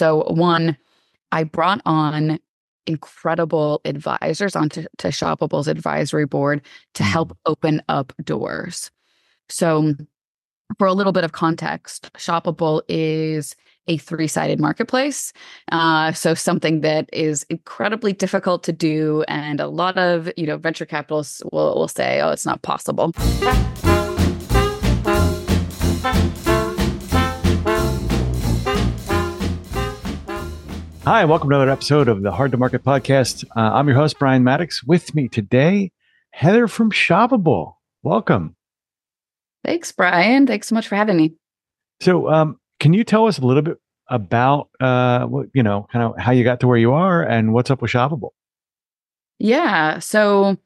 So, 0.00 0.24
one, 0.28 0.78
I 1.30 1.44
brought 1.44 1.82
on 1.84 2.38
incredible 2.86 3.82
advisors 3.84 4.56
onto 4.56 4.86
to 4.96 5.08
Shoppable's 5.08 5.68
advisory 5.68 6.24
board 6.24 6.62
to 6.94 7.02
Mm. 7.02 7.06
help 7.06 7.36
open 7.44 7.82
up 7.86 8.14
doors. 8.24 8.90
So, 9.50 9.94
for 10.78 10.86
a 10.86 10.94
little 10.94 11.12
bit 11.12 11.24
of 11.24 11.32
context, 11.32 12.10
Shoppable 12.14 12.80
is 12.88 13.54
a 13.88 13.98
three 13.98 14.26
sided 14.26 14.58
marketplace. 14.58 15.34
Uh, 15.70 16.12
so 16.12 16.32
something 16.32 16.80
that 16.80 17.10
is 17.12 17.44
incredibly 17.50 18.14
difficult 18.14 18.62
to 18.62 18.72
do, 18.72 19.22
and 19.28 19.60
a 19.60 19.68
lot 19.68 19.98
of 19.98 20.32
you 20.34 20.46
know 20.46 20.56
venture 20.56 20.86
capitalists 20.86 21.42
will 21.52 21.74
will 21.74 21.88
say, 21.88 22.22
"Oh, 22.22 22.30
it's 22.30 22.46
not 22.46 22.62
possible." 22.62 23.12
Hi, 31.04 31.24
welcome 31.24 31.48
to 31.48 31.56
another 31.56 31.70
episode 31.70 32.08
of 32.08 32.20
the 32.20 32.30
Hard 32.30 32.50
to 32.50 32.58
Market 32.58 32.84
podcast. 32.84 33.44
Uh, 33.56 33.60
I'm 33.72 33.88
your 33.88 33.96
host, 33.96 34.18
Brian 34.18 34.44
Mattocks. 34.44 34.84
With 34.84 35.14
me 35.14 35.28
today, 35.28 35.92
Heather 36.30 36.68
from 36.68 36.92
Shoppable. 36.92 37.76
Welcome. 38.02 38.54
Thanks, 39.64 39.92
Brian. 39.92 40.46
Thanks 40.46 40.68
so 40.68 40.74
much 40.74 40.86
for 40.86 40.96
having 40.96 41.16
me. 41.16 41.32
So, 42.02 42.28
um, 42.28 42.60
can 42.80 42.92
you 42.92 43.02
tell 43.02 43.26
us 43.26 43.38
a 43.38 43.46
little 43.46 43.62
bit 43.62 43.78
about, 44.10 44.68
uh, 44.78 45.24
what, 45.24 45.46
you 45.54 45.62
know, 45.62 45.86
kind 45.90 46.04
of 46.04 46.18
how 46.18 46.32
you 46.32 46.44
got 46.44 46.60
to 46.60 46.66
where 46.66 46.76
you 46.76 46.92
are 46.92 47.22
and 47.22 47.54
what's 47.54 47.70
up 47.70 47.80
with 47.80 47.90
Shoppable? 47.90 48.30
Yeah. 49.38 50.00
So, 50.00 50.58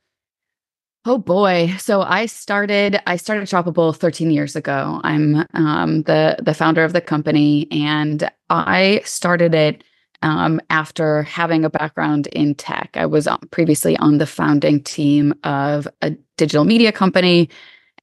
oh 1.04 1.18
boy. 1.18 1.76
So 1.78 2.02
I 2.02 2.26
started. 2.26 3.00
I 3.06 3.16
started 3.16 3.46
Shoppable 3.46 3.96
13 3.96 4.32
years 4.32 4.56
ago. 4.56 5.00
I'm 5.04 5.46
um, 5.54 6.02
the 6.02 6.38
the 6.42 6.54
founder 6.54 6.82
of 6.82 6.92
the 6.92 7.00
company, 7.00 7.68
and 7.70 8.28
I 8.50 9.00
started 9.04 9.54
it 9.54 9.84
um, 10.24 10.60
after 10.70 11.22
having 11.22 11.64
a 11.64 11.70
background 11.70 12.26
in 12.28 12.54
tech. 12.54 12.90
I 12.94 13.06
was 13.06 13.28
previously 13.50 13.96
on 13.98 14.18
the 14.18 14.26
founding 14.26 14.82
team 14.82 15.34
of 15.44 15.86
a 16.02 16.10
digital 16.36 16.64
media 16.64 16.90
company. 16.90 17.48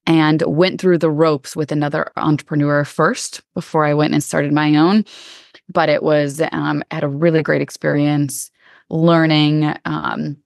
And 0.07 0.41
went 0.47 0.81
through 0.81 0.97
the 0.97 1.11
ropes 1.11 1.55
with 1.55 1.71
another 1.71 2.11
entrepreneur 2.17 2.83
first 2.83 3.41
before 3.53 3.85
I 3.85 3.93
went 3.93 4.15
and 4.15 4.23
started 4.23 4.51
my 4.51 4.75
own. 4.75 5.05
But 5.71 5.89
it 5.89 6.01
was 6.01 6.41
um, 6.51 6.83
had 6.89 7.03
a 7.03 7.07
really 7.07 7.43
great 7.43 7.61
experience 7.61 8.49
learning 8.89 9.75
um, 9.85 10.37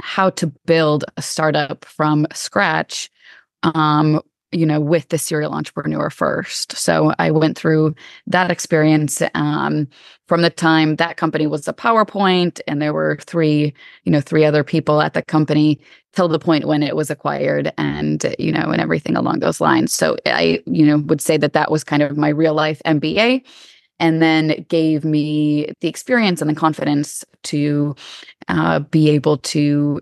how 0.00 0.30
to 0.30 0.46
build 0.66 1.04
a 1.16 1.22
startup 1.22 1.84
from 1.84 2.28
scratch 2.32 3.10
um 3.62 4.20
you 4.52 4.66
know 4.66 4.80
with 4.80 5.08
the 5.08 5.18
serial 5.18 5.52
entrepreneur 5.52 6.10
first. 6.10 6.76
So 6.76 7.12
i 7.18 7.30
went 7.30 7.56
through 7.58 7.94
that 8.26 8.50
experience 8.50 9.22
um 9.34 9.88
from 10.28 10.42
the 10.42 10.50
time 10.50 10.96
that 10.96 11.16
company 11.16 11.46
was 11.46 11.66
a 11.68 11.72
powerpoint 11.72 12.60
and 12.66 12.80
there 12.80 12.92
were 12.92 13.18
three 13.20 13.72
you 14.04 14.12
know 14.12 14.20
three 14.20 14.44
other 14.44 14.64
people 14.64 15.00
at 15.00 15.14
the 15.14 15.22
company 15.22 15.80
till 16.12 16.28
the 16.28 16.38
point 16.38 16.66
when 16.66 16.82
it 16.82 16.94
was 16.96 17.10
acquired 17.10 17.72
and 17.78 18.34
you 18.38 18.52
know 18.52 18.70
and 18.70 18.80
everything 18.80 19.16
along 19.16 19.40
those 19.40 19.60
lines. 19.60 19.94
So 19.94 20.16
i 20.26 20.62
you 20.66 20.86
know 20.86 20.98
would 20.98 21.20
say 21.20 21.36
that 21.36 21.52
that 21.54 21.70
was 21.70 21.84
kind 21.84 22.02
of 22.02 22.16
my 22.16 22.28
real 22.28 22.54
life 22.54 22.80
mba 22.86 23.42
and 23.98 24.20
then 24.20 24.66
gave 24.68 25.04
me 25.04 25.72
the 25.80 25.88
experience 25.88 26.40
and 26.40 26.50
the 26.50 26.54
confidence 26.54 27.24
to 27.44 27.94
uh, 28.48 28.80
be 28.80 29.08
able 29.10 29.38
to 29.38 30.00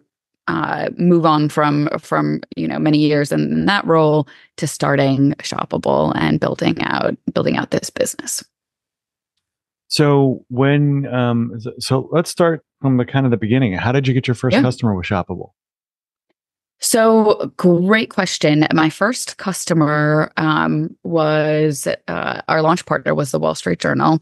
uh, 0.50 0.88
move 0.98 1.24
on 1.34 1.48
from 1.48 1.88
from 2.00 2.40
you 2.56 2.66
know 2.68 2.78
many 2.78 2.98
years 2.98 3.30
in, 3.32 3.40
in 3.52 3.66
that 3.66 3.84
role 3.86 4.26
to 4.56 4.66
starting 4.66 5.32
shoppable 5.50 6.12
and 6.16 6.40
building 6.40 6.76
out 6.82 7.14
building 7.34 7.56
out 7.56 7.70
this 7.70 7.90
business 7.90 8.42
So, 9.88 10.44
when, 10.48 11.06
um, 11.12 11.58
so- 11.86 12.08
let's 12.12 12.30
start 12.30 12.62
from 12.80 12.96
the 12.96 13.04
kind 13.04 13.24
of 13.26 13.30
the 13.32 13.36
beginning. 13.46 13.72
How 13.84 13.92
did 13.92 14.06
you 14.06 14.14
get 14.14 14.28
your 14.28 14.36
first 14.36 14.54
Yeah. 14.54 14.62
customer 14.62 14.94
with 14.94 15.06
Shoppable? 15.06 15.50
So, 16.82 17.52
great 17.56 18.08
question. 18.08 18.66
My 18.72 18.88
first 18.88 19.36
customer 19.36 20.32
um, 20.36 20.96
was 21.02 21.86
uh, 22.08 22.40
our 22.48 22.62
launch 22.62 22.86
partner 22.86 23.14
was 23.14 23.32
the 23.32 23.38
Wall 23.38 23.54
Street 23.54 23.80
Journal, 23.80 24.20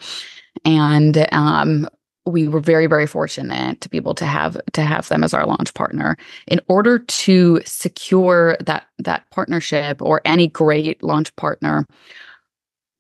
and 0.65 1.15
um, 1.33 1.87
we 2.29 2.49
were 2.49 2.61
very, 2.61 2.87
very 2.87 3.07
fortunate 3.07 3.81
to 3.81 3.89
be 3.89 3.97
able 3.97 4.15
to 4.15 4.27
have 4.27 4.57
to 4.73 4.83
have 4.83 5.09
them 5.09 5.25
as 5.25 5.35
our 5.35 5.47
launch 5.47 5.75
partner. 5.75 6.17
In 6.47 6.61
order 6.69 6.99
to 6.99 7.61
secure 7.65 8.57
that 8.61 8.87
that 8.99 9.29
partnership 9.31 10.01
or 10.03 10.21
any 10.25 10.49
great 10.49 11.03
launch 11.03 11.35
partner, 11.37 11.87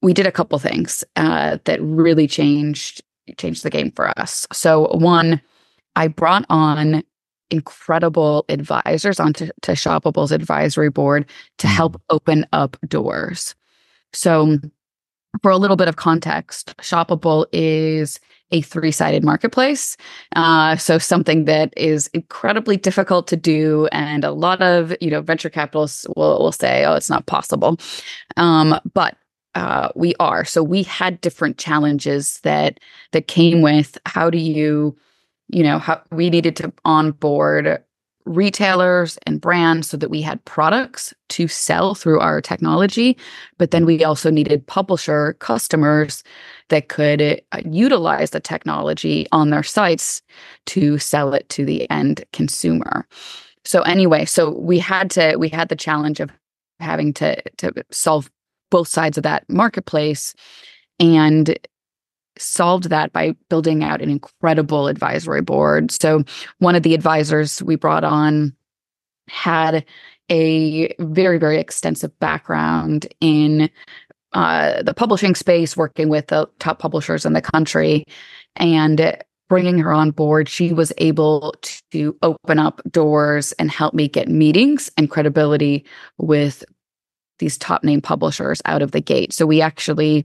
we 0.03 0.13
did 0.13 0.27
a 0.27 0.33
couple 0.33 0.59
things 0.59 1.05
uh, 1.17 1.59
that 1.65 1.81
really 1.83 2.27
changed 2.27 3.03
changed 3.37 3.63
the 3.63 3.71
game 3.71 3.91
for 3.93 4.19
us. 4.19 4.47
So, 4.53 4.89
one, 4.97 5.41
I 5.97 6.09
brought 6.09 6.47
on 6.49 7.03
incredible 7.51 8.45
advisors 8.49 9.19
onto 9.21 9.47
to 9.63 9.73
Shoppable's 9.73 10.33
advisory 10.33 10.91
board 10.91 11.27
to 11.59 11.67
help 11.67 12.01
open 12.11 12.47
up 12.53 12.77
doors. 12.87 13.55
So, 14.13 14.59
for 15.43 15.51
a 15.51 15.59
little 15.59 15.77
bit 15.77 15.89
of 15.89 15.97
context, 15.97 16.77
Shoppable 16.79 17.47
is 17.53 18.19
a 18.51 18.61
three 18.63 18.91
sided 18.91 19.25
marketplace. 19.25 19.97
Uh, 20.37 20.77
so, 20.77 20.99
something 20.99 21.45
that 21.45 21.73
is 21.77 22.09
incredibly 22.09 22.77
difficult 22.77 23.27
to 23.29 23.37
do, 23.37 23.89
and 23.93 24.25
a 24.25 24.33
lot 24.33 24.63
of 24.63 24.95
you 25.01 25.11
know 25.11 25.21
venture 25.21 25.51
capitalists 25.51 26.07
will 26.17 26.39
will 26.39 26.53
say, 26.53 26.85
"Oh, 26.85 26.95
it's 26.95 27.11
not 27.11 27.27
possible," 27.27 27.79
um, 28.37 28.79
but 28.95 29.17
uh, 29.55 29.89
we 29.95 30.15
are. 30.21 30.45
So, 30.45 30.63
we 30.63 30.83
had 30.83 31.21
different 31.21 31.59
challenges 31.59 32.41
that 32.43 32.81
that 33.13 33.29
came 33.29 33.63
with 33.63 33.99
how 34.07 34.31
do 34.31 34.39
you 34.39 34.97
you 35.49 35.63
know 35.63 35.79
how 35.79 36.01
we 36.11 36.31
needed 36.31 36.57
to 36.57 36.73
onboard 36.85 37.83
retailers 38.29 39.19
and 39.27 39.41
brands 39.41 39.89
so 39.89 39.97
that 39.97 40.11
we 40.11 40.23
had 40.23 40.45
products 40.45 41.15
to 41.29 41.49
sell 41.49 41.95
through 41.95 42.21
our 42.21 42.41
technology 42.41 43.17
but 43.59 43.71
then 43.71 43.85
we 43.85 44.05
also 44.05 44.31
needed 44.31 44.67
publisher 44.67 45.35
customers 45.41 46.23
that 46.69 46.89
could 46.89 47.43
uh, 47.53 47.61
utilize 47.65 48.31
the 48.31 48.41
technology 48.41 49.27
on 49.33 49.51
their 49.51 49.63
sites 49.63 50.23
to 50.67 50.99
sell 50.99 51.33
it 51.33 51.49
to 51.49 51.65
the 51.65 51.91
end 51.91 52.25
consumer. 52.33 53.07
So 53.65 53.83
anyway 53.83 54.25
so 54.25 54.51
we 54.51 54.79
had 54.79 55.11
to 55.13 55.37
we 55.37 55.49
had 55.49 55.69
the 55.69 55.77
challenge 55.77 56.21
of 56.21 56.31
having 56.81 57.13
to 57.15 57.41
to 57.59 57.73
solve 57.91 58.31
both 58.71 58.89
sides 58.89 59.17
of 59.17 59.23
that 59.25 59.45
marketplace. 59.49 60.35
And 61.01 61.59
solved 62.39 62.91
that 62.91 63.13
by 63.13 63.35
building 63.49 63.85
out 63.85 64.03
an 64.03 64.11
incredible 64.11 64.89
advisory 64.89 65.43
board. 65.43 65.91
So, 65.91 66.25
one 66.59 66.75
of 66.75 66.83
the 66.83 66.95
advisors 66.95 67.63
we 67.63 67.77
brought 67.77 68.05
on 68.05 68.55
had 69.29 69.85
a 70.31 70.95
very, 70.99 71.39
very 71.39 71.59
extensive 71.59 72.17
background 72.19 73.07
in 73.21 73.71
uh, 74.33 74.83
the 74.83 74.95
publishing 74.95 75.35
space, 75.35 75.77
working 75.77 76.09
with 76.09 76.27
the 76.29 76.49
top 76.59 76.79
publishers 76.79 77.25
in 77.25 77.33
the 77.33 77.43
country. 77.43 78.05
And 78.57 79.17
bringing 79.49 79.79
her 79.79 79.93
on 79.93 80.11
board, 80.11 80.49
she 80.49 80.73
was 80.73 80.93
able 80.99 81.55
to 81.91 82.17
open 82.23 82.59
up 82.59 82.83
doors 82.91 83.53
and 83.53 83.71
help 83.71 83.95
me 83.95 84.07
get 84.09 84.29
meetings 84.29 84.91
and 84.99 85.11
credibility 85.11 85.87
with 86.19 86.65
these 87.39 87.57
top 87.57 87.83
name 87.85 88.03
publishers 88.03 88.61
out 88.67 88.83
of 88.83 88.91
the 88.91 89.01
gate. 89.01 89.33
So, 89.33 89.47
we 89.47 89.61
actually 89.61 90.25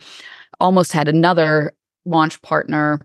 almost 0.60 0.92
had 0.92 1.08
another 1.08 1.74
launch 2.06 2.42
partner 2.42 3.00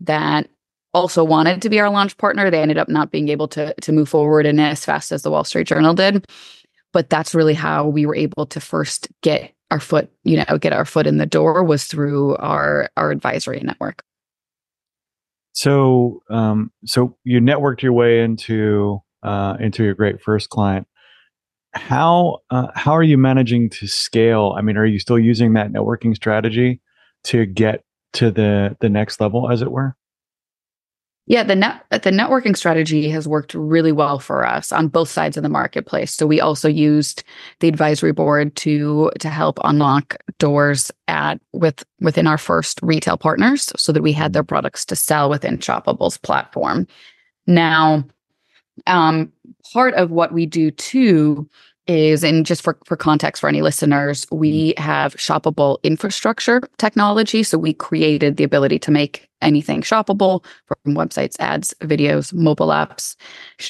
that 0.00 0.48
also 0.94 1.22
wanted 1.22 1.62
to 1.62 1.70
be 1.70 1.80
our 1.80 1.90
launch 1.90 2.16
partner. 2.16 2.50
They 2.50 2.62
ended 2.62 2.78
up 2.78 2.88
not 2.88 3.10
being 3.10 3.28
able 3.28 3.48
to 3.48 3.74
to 3.80 3.92
move 3.92 4.08
forward 4.08 4.46
in 4.46 4.58
as 4.58 4.84
fast 4.84 5.12
as 5.12 5.22
the 5.22 5.30
Wall 5.30 5.44
Street 5.44 5.66
Journal 5.66 5.94
did. 5.94 6.26
But 6.92 7.10
that's 7.10 7.34
really 7.34 7.54
how 7.54 7.86
we 7.86 8.06
were 8.06 8.16
able 8.16 8.46
to 8.46 8.60
first 8.60 9.08
get 9.22 9.52
our 9.70 9.80
foot, 9.80 10.10
you 10.24 10.36
know, 10.36 10.58
get 10.58 10.72
our 10.72 10.86
foot 10.86 11.06
in 11.06 11.18
the 11.18 11.26
door 11.26 11.62
was 11.62 11.84
through 11.84 12.36
our 12.36 12.90
our 12.96 13.10
advisory 13.10 13.60
network. 13.60 14.02
So, 15.52 16.22
um, 16.30 16.70
so 16.84 17.16
you 17.24 17.40
networked 17.40 17.82
your 17.82 17.92
way 17.92 18.20
into 18.22 19.02
uh, 19.22 19.56
into 19.60 19.84
your 19.84 19.94
great 19.94 20.22
first 20.22 20.50
client. 20.50 20.86
How 21.74 22.38
uh, 22.50 22.68
how 22.74 22.92
are 22.92 23.02
you 23.02 23.18
managing 23.18 23.68
to 23.70 23.86
scale? 23.86 24.54
I 24.56 24.62
mean, 24.62 24.76
are 24.76 24.86
you 24.86 24.98
still 24.98 25.18
using 25.18 25.52
that 25.54 25.70
networking 25.72 26.14
strategy 26.14 26.80
to 27.24 27.44
get 27.44 27.82
to 28.14 28.30
the 28.30 28.76
the 28.80 28.88
next 28.88 29.20
level, 29.20 29.50
as 29.50 29.62
it 29.62 29.70
were? 29.70 29.96
Yeah, 31.28 31.42
the 31.42 31.54
net 31.54 31.84
the 31.90 32.10
networking 32.10 32.56
strategy 32.56 33.10
has 33.10 33.28
worked 33.28 33.52
really 33.52 33.92
well 33.92 34.18
for 34.18 34.46
us 34.46 34.72
on 34.72 34.88
both 34.88 35.10
sides 35.10 35.36
of 35.36 35.42
the 35.42 35.50
marketplace. 35.50 36.14
So 36.14 36.26
we 36.26 36.40
also 36.40 36.70
used 36.70 37.22
the 37.60 37.68
advisory 37.68 38.12
board 38.12 38.56
to 38.56 39.10
to 39.20 39.28
help 39.28 39.58
unlock 39.62 40.16
doors 40.38 40.90
at 41.06 41.38
with 41.52 41.84
within 42.00 42.26
our 42.26 42.38
first 42.38 42.80
retail 42.82 43.18
partners 43.18 43.70
so 43.76 43.92
that 43.92 44.02
we 44.02 44.12
had 44.12 44.32
their 44.32 44.42
products 44.42 44.86
to 44.86 44.96
sell 44.96 45.28
within 45.28 45.58
Shoppable's 45.58 46.16
platform. 46.16 46.86
Now, 47.46 48.04
um, 48.86 49.30
part 49.70 49.92
of 49.94 50.10
what 50.10 50.32
we 50.32 50.46
do 50.46 50.70
too 50.70 51.46
is, 51.88 52.22
and 52.22 52.46
just 52.46 52.62
for, 52.62 52.78
for 52.84 52.96
context 52.96 53.40
for 53.40 53.48
any 53.48 53.62
listeners, 53.62 54.26
we 54.30 54.74
Mm-hmm. 54.78 54.82
have 54.82 55.14
shoppable 55.16 55.82
infrastructure 55.82 56.60
technology. 56.78 57.42
So 57.42 57.58
we 57.58 57.72
created 57.72 58.36
the 58.36 58.44
ability 58.44 58.78
to 58.80 58.90
make 58.90 59.28
anything 59.42 59.82
shoppable 59.82 60.44
from 60.66 60.94
websites, 60.94 61.36
ads, 61.40 61.74
videos, 61.82 62.32
mobile 62.32 62.68
apps, 62.68 63.16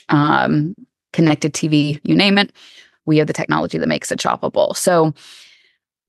um, 0.09 0.75
connected 1.13 1.55
TV, 1.55 2.01
you 2.05 2.15
name 2.15 2.39
it. 2.39 2.53
We 3.07 3.19
have 3.19 3.27
the 3.27 3.33
technology 3.33 3.79
that 3.79 3.89
makes 3.89 4.13
it 4.13 4.19
shoppable. 4.19 4.77
So 4.77 5.15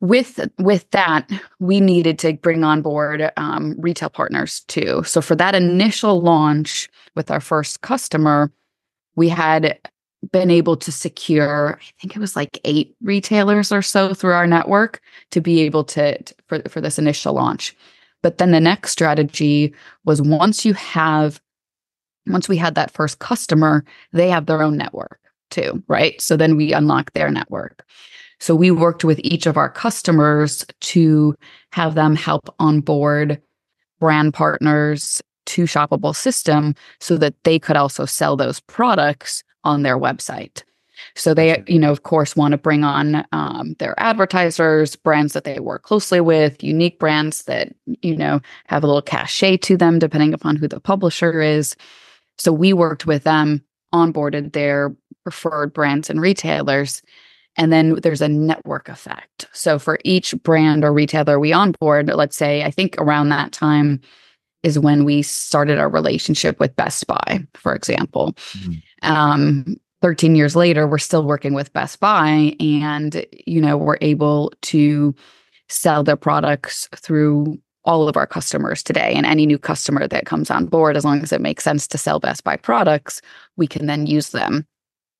with 0.01 0.39
with 0.59 0.89
that, 0.91 1.29
we 1.59 1.79
needed 1.81 2.19
to 2.19 2.33
bring 2.33 2.63
on 2.63 2.81
board 2.81 3.31
um, 3.37 3.75
retail 3.77 4.09
partners 4.09 4.61
too. 4.67 5.03
So 5.03 5.21
for 5.21 5.35
that 5.35 5.55
initial 5.55 6.21
launch 6.21 6.89
with 7.15 7.29
our 7.31 7.41
first 7.41 7.81
customer, 7.81 8.51
we 9.15 9.29
had 9.29 9.77
been 10.31 10.51
able 10.51 10.75
to 10.77 10.91
secure, 10.91 11.79
I 11.81 12.01
think 12.01 12.15
it 12.15 12.19
was 12.19 12.35
like 12.35 12.59
eight 12.65 12.95
retailers 13.01 13.71
or 13.71 13.81
so 13.81 14.13
through 14.13 14.33
our 14.33 14.47
network 14.47 15.01
to 15.31 15.41
be 15.41 15.61
able 15.61 15.83
to, 15.85 16.21
to 16.21 16.35
for 16.47 16.61
for 16.69 16.81
this 16.81 16.99
initial 16.99 17.33
launch. 17.33 17.75
But 18.21 18.37
then 18.37 18.51
the 18.51 18.59
next 18.59 18.91
strategy 18.91 19.73
was 20.05 20.21
once 20.21 20.65
you 20.65 20.73
have 20.73 21.41
once 22.27 22.49
we 22.49 22.57
had 22.57 22.75
that 22.75 22.91
first 22.91 23.19
customer, 23.19 23.83
they 24.11 24.29
have 24.29 24.45
their 24.45 24.61
own 24.61 24.77
network 24.77 25.19
too, 25.49 25.81
right? 25.87 26.19
So 26.21 26.37
then 26.37 26.55
we 26.55 26.73
unlock 26.73 27.11
their 27.13 27.31
network. 27.31 27.85
So 28.39 28.55
we 28.55 28.71
worked 28.71 29.03
with 29.03 29.19
each 29.23 29.45
of 29.45 29.57
our 29.57 29.69
customers 29.69 30.65
to 30.81 31.35
have 31.73 31.95
them 31.95 32.15
help 32.15 32.53
onboard 32.59 33.41
brand 33.99 34.33
partners 34.33 35.21
to 35.47 35.63
shoppable 35.63 36.15
system 36.15 36.75
so 36.99 37.17
that 37.17 37.33
they 37.43 37.57
could 37.59 37.75
also 37.75 38.05
sell 38.05 38.37
those 38.37 38.59
products 38.61 39.43
on 39.63 39.83
their 39.83 39.97
website. 39.97 40.63
So 41.15 41.33
they, 41.33 41.63
you 41.67 41.79
know, 41.79 41.91
of 41.91 42.03
course, 42.03 42.35
want 42.35 42.51
to 42.51 42.57
bring 42.57 42.83
on 42.83 43.25
um, 43.31 43.75
their 43.79 43.97
advertisers, 43.99 44.95
brands 44.95 45.33
that 45.33 45.43
they 45.45 45.59
work 45.59 45.83
closely 45.83 46.19
with, 46.21 46.61
unique 46.63 46.99
brands 46.99 47.43
that 47.43 47.73
you 48.01 48.15
know 48.15 48.41
have 48.67 48.83
a 48.83 48.87
little 48.87 49.01
cachet 49.01 49.57
to 49.57 49.77
them, 49.77 49.99
depending 49.99 50.33
upon 50.33 50.55
who 50.55 50.67
the 50.67 50.79
publisher 50.79 51.41
is. 51.41 51.75
So 52.37 52.51
we 52.51 52.73
worked 52.73 53.05
with 53.05 53.23
them, 53.23 53.63
onboarded 53.93 54.53
their 54.53 54.95
preferred 55.23 55.73
brands 55.73 56.09
and 56.09 56.21
retailers, 56.21 57.01
and 57.57 57.71
then 57.71 57.95
there's 57.95 58.21
a 58.21 58.29
network 58.29 58.89
effect. 58.89 59.47
So 59.53 59.79
for 59.79 59.99
each 60.03 60.33
brand 60.43 60.83
or 60.83 60.93
retailer 60.93 61.39
we 61.39 61.53
onboard, 61.53 62.07
let's 62.07 62.37
say, 62.37 62.63
I 62.63 62.71
think 62.71 62.95
around 62.97 63.29
that 63.29 63.51
time 63.51 64.01
is 64.63 64.77
when 64.77 65.05
we 65.05 65.21
started 65.21 65.77
our 65.77 65.89
relationship 65.89 66.59
with 66.59 66.75
Best 66.75 67.07
Buy, 67.07 67.45
for 67.53 67.73
example. 67.73 68.33
Mhm. 68.57 68.81
Um, 69.01 69.77
13 70.01 70.35
years 70.35 70.55
later, 70.55 70.87
we're 70.87 70.97
still 70.97 71.23
working 71.23 71.53
with 71.53 71.73
Best 71.73 71.99
Buy, 71.99 72.55
and 72.59 73.25
you 73.45 73.61
know 73.61 73.77
we're 73.77 73.97
able 74.01 74.53
to 74.61 75.13
sell 75.67 76.03
their 76.03 76.15
products 76.15 76.87
through 76.95 77.59
all 77.85 78.07
of 78.07 78.17
our 78.17 78.27
customers 78.27 78.83
today. 78.83 79.13
And 79.15 79.25
any 79.25 79.45
new 79.45 79.57
customer 79.57 80.07
that 80.07 80.25
comes 80.25 80.51
on 80.51 80.65
board, 80.65 80.97
as 80.97 81.05
long 81.05 81.21
as 81.21 81.31
it 81.31 81.41
makes 81.41 81.63
sense 81.63 81.87
to 81.87 81.97
sell 81.97 82.19
Best 82.19 82.43
Buy 82.43 82.55
products, 82.55 83.21
we 83.57 83.67
can 83.67 83.85
then 83.87 84.05
use 84.05 84.29
them. 84.29 84.65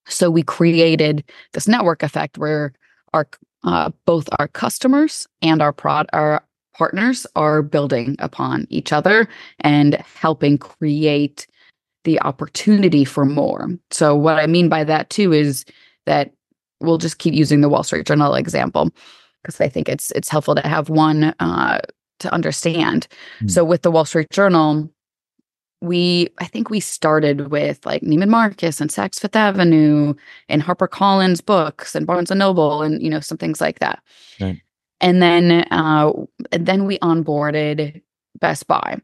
So 0.08 0.30
we 0.30 0.44
created 0.44 1.24
this 1.54 1.68
network 1.68 2.04
effect 2.04 2.38
where 2.38 2.74
our 3.14 3.28
uh, 3.64 3.92
both 4.06 4.30
our 4.40 4.48
customers 4.48 5.28
and 5.42 5.62
our 5.62 5.74
prod 5.74 6.08
our 6.14 6.44
partners 6.74 7.28
are 7.36 7.62
building 7.62 8.16
upon 8.20 8.66
each 8.70 8.94
other 8.94 9.28
and 9.60 9.96
helping 9.96 10.58
create 10.58 11.46
the 12.04 12.22
opportunity 12.22 13.06
for 13.06 13.25
more. 13.25 13.69
So 13.92 14.16
what 14.16 14.38
I 14.38 14.48
mean 14.48 14.69
by 14.69 14.84
that 14.86 15.10
too 15.10 15.34
is 15.34 15.66
that 16.06 16.31
we'll 16.80 16.98
just 16.98 17.19
keep 17.19 17.34
using 17.34 17.62
the 17.62 17.69
Wall 17.69 17.84
Street 17.84 18.06
Journal 18.06 18.36
example 18.36 18.92
because 19.42 19.60
I 19.62 19.69
think 19.69 19.90
it's 19.90 20.12
it's 20.12 20.30
helpful 20.30 20.56
to 20.56 20.68
have 20.68 20.90
one 20.90 21.36
uh, 21.40 21.80
to 22.19 22.34
understand. 22.34 23.07
Hmm. 23.40 23.48
So 23.48 23.63
with 23.63 23.81
the 23.81 23.92
Wall 23.92 24.06
Street 24.06 24.30
Journal, 24.31 24.90
we 25.81 26.30
I 26.40 26.46
think 26.46 26.69
we 26.69 26.80
started 26.80 27.50
with 27.51 27.86
like 27.86 28.02
Neiman 28.02 28.30
Marcus 28.30 28.81
and 28.81 28.90
Saks 28.90 29.19
Fifth 29.19 29.36
Avenue 29.36 30.13
and 30.50 30.62
HarperCollins 30.62 31.45
books 31.45 31.95
and 31.95 32.06
Barnes 32.06 32.31
and 32.31 32.40
Noble 32.40 32.81
and 32.81 33.02
you 33.02 33.10
know 33.10 33.19
some 33.19 33.38
things 33.38 33.62
like 33.62 33.80
that. 33.80 34.02
Right. 34.40 34.62
And 35.02 35.22
then 35.22 35.66
uh 35.72 36.12
and 36.52 36.66
then 36.66 36.86
we 36.86 37.00
onboarded 37.00 38.02
Best 38.40 38.68
Buy. 38.68 39.00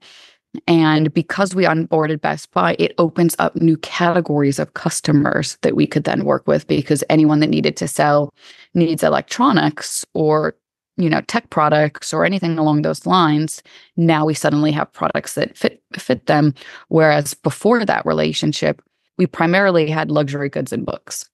And 0.68 1.14
because 1.14 1.56
we 1.56 1.64
onboarded 1.66 2.22
Best 2.22 2.52
Buy, 2.52 2.76
it 2.80 2.94
opens 2.98 3.36
up 3.40 3.56
new 3.56 3.78
categories 3.78 4.60
of 4.60 4.74
customers 4.74 5.58
that 5.62 5.76
we 5.76 5.88
could 5.88 6.04
then 6.04 6.26
work 6.26 6.48
with 6.48 6.68
because 6.68 7.04
anyone 7.10 7.40
that 7.40 7.50
needed 7.50 7.78
to 7.78 7.88
sell 7.88 8.34
needs 8.74 9.04
electronics 9.04 10.06
or 10.14 10.56
you 10.98 11.10
know 11.10 11.22
tech 11.22 11.50
products 11.50 12.14
or 12.14 12.26
anything 12.26 12.58
along 12.58 12.82
those 12.82 13.06
lines. 13.06 13.62
Now 13.98 14.26
we 14.26 14.34
suddenly 14.34 14.72
have 14.72 14.92
products 14.94 15.36
that 15.36 15.58
fit 15.58 15.82
fit 15.94 16.26
them. 16.28 16.54
Whereas 16.88 17.34
before 17.34 17.86
that 17.86 18.06
relationship 18.06 18.82
we 19.18 19.28
primarily 19.28 19.90
had 19.90 20.12
luxury 20.12 20.50
goods 20.50 20.74
and 20.74 20.86
books 20.86 21.30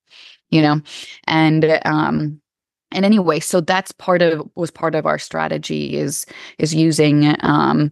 you 0.51 0.61
know? 0.61 0.81
And 1.25 1.79
um 1.85 2.39
and 2.91 3.05
anyway 3.05 3.39
so 3.39 3.61
that's 3.61 3.91
part 3.91 4.21
of 4.21 4.47
was 4.55 4.71
part 4.71 4.95
of 4.95 5.05
our 5.05 5.17
strategy 5.17 5.95
is 5.95 6.25
is 6.57 6.73
using 6.73 7.35
um 7.41 7.91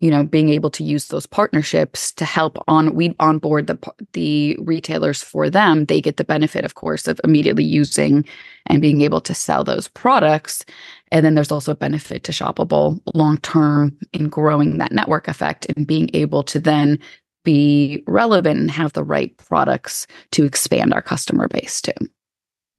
you 0.00 0.10
know 0.10 0.24
being 0.24 0.50
able 0.50 0.70
to 0.70 0.84
use 0.84 1.08
those 1.08 1.26
partnerships 1.26 2.12
to 2.12 2.24
help 2.24 2.58
on 2.68 2.94
we 2.94 3.14
onboard 3.20 3.66
the 3.66 3.78
the 4.12 4.56
retailers 4.60 5.22
for 5.22 5.48
them. 5.50 5.86
They 5.86 6.00
get 6.00 6.16
the 6.16 6.24
benefit 6.24 6.64
of 6.64 6.74
course 6.74 7.06
of 7.08 7.20
immediately 7.24 7.64
using 7.64 8.24
and 8.66 8.82
being 8.82 9.00
able 9.02 9.20
to 9.22 9.34
sell 9.34 9.64
those 9.64 9.88
products. 9.88 10.64
And 11.12 11.24
then 11.24 11.34
there's 11.34 11.52
also 11.52 11.72
a 11.72 11.76
benefit 11.76 12.24
to 12.24 12.32
shoppable 12.32 13.00
long 13.14 13.38
term 13.38 13.96
in 14.12 14.28
growing 14.28 14.78
that 14.78 14.92
network 14.92 15.28
effect 15.28 15.66
and 15.76 15.86
being 15.86 16.10
able 16.14 16.42
to 16.44 16.58
then 16.58 16.98
be 17.44 18.02
relevant 18.08 18.58
and 18.58 18.70
have 18.70 18.92
the 18.92 19.04
right 19.04 19.36
products 19.36 20.06
to 20.32 20.44
expand 20.44 20.92
our 20.92 21.02
customer 21.02 21.46
base 21.46 21.80
too 21.80 21.92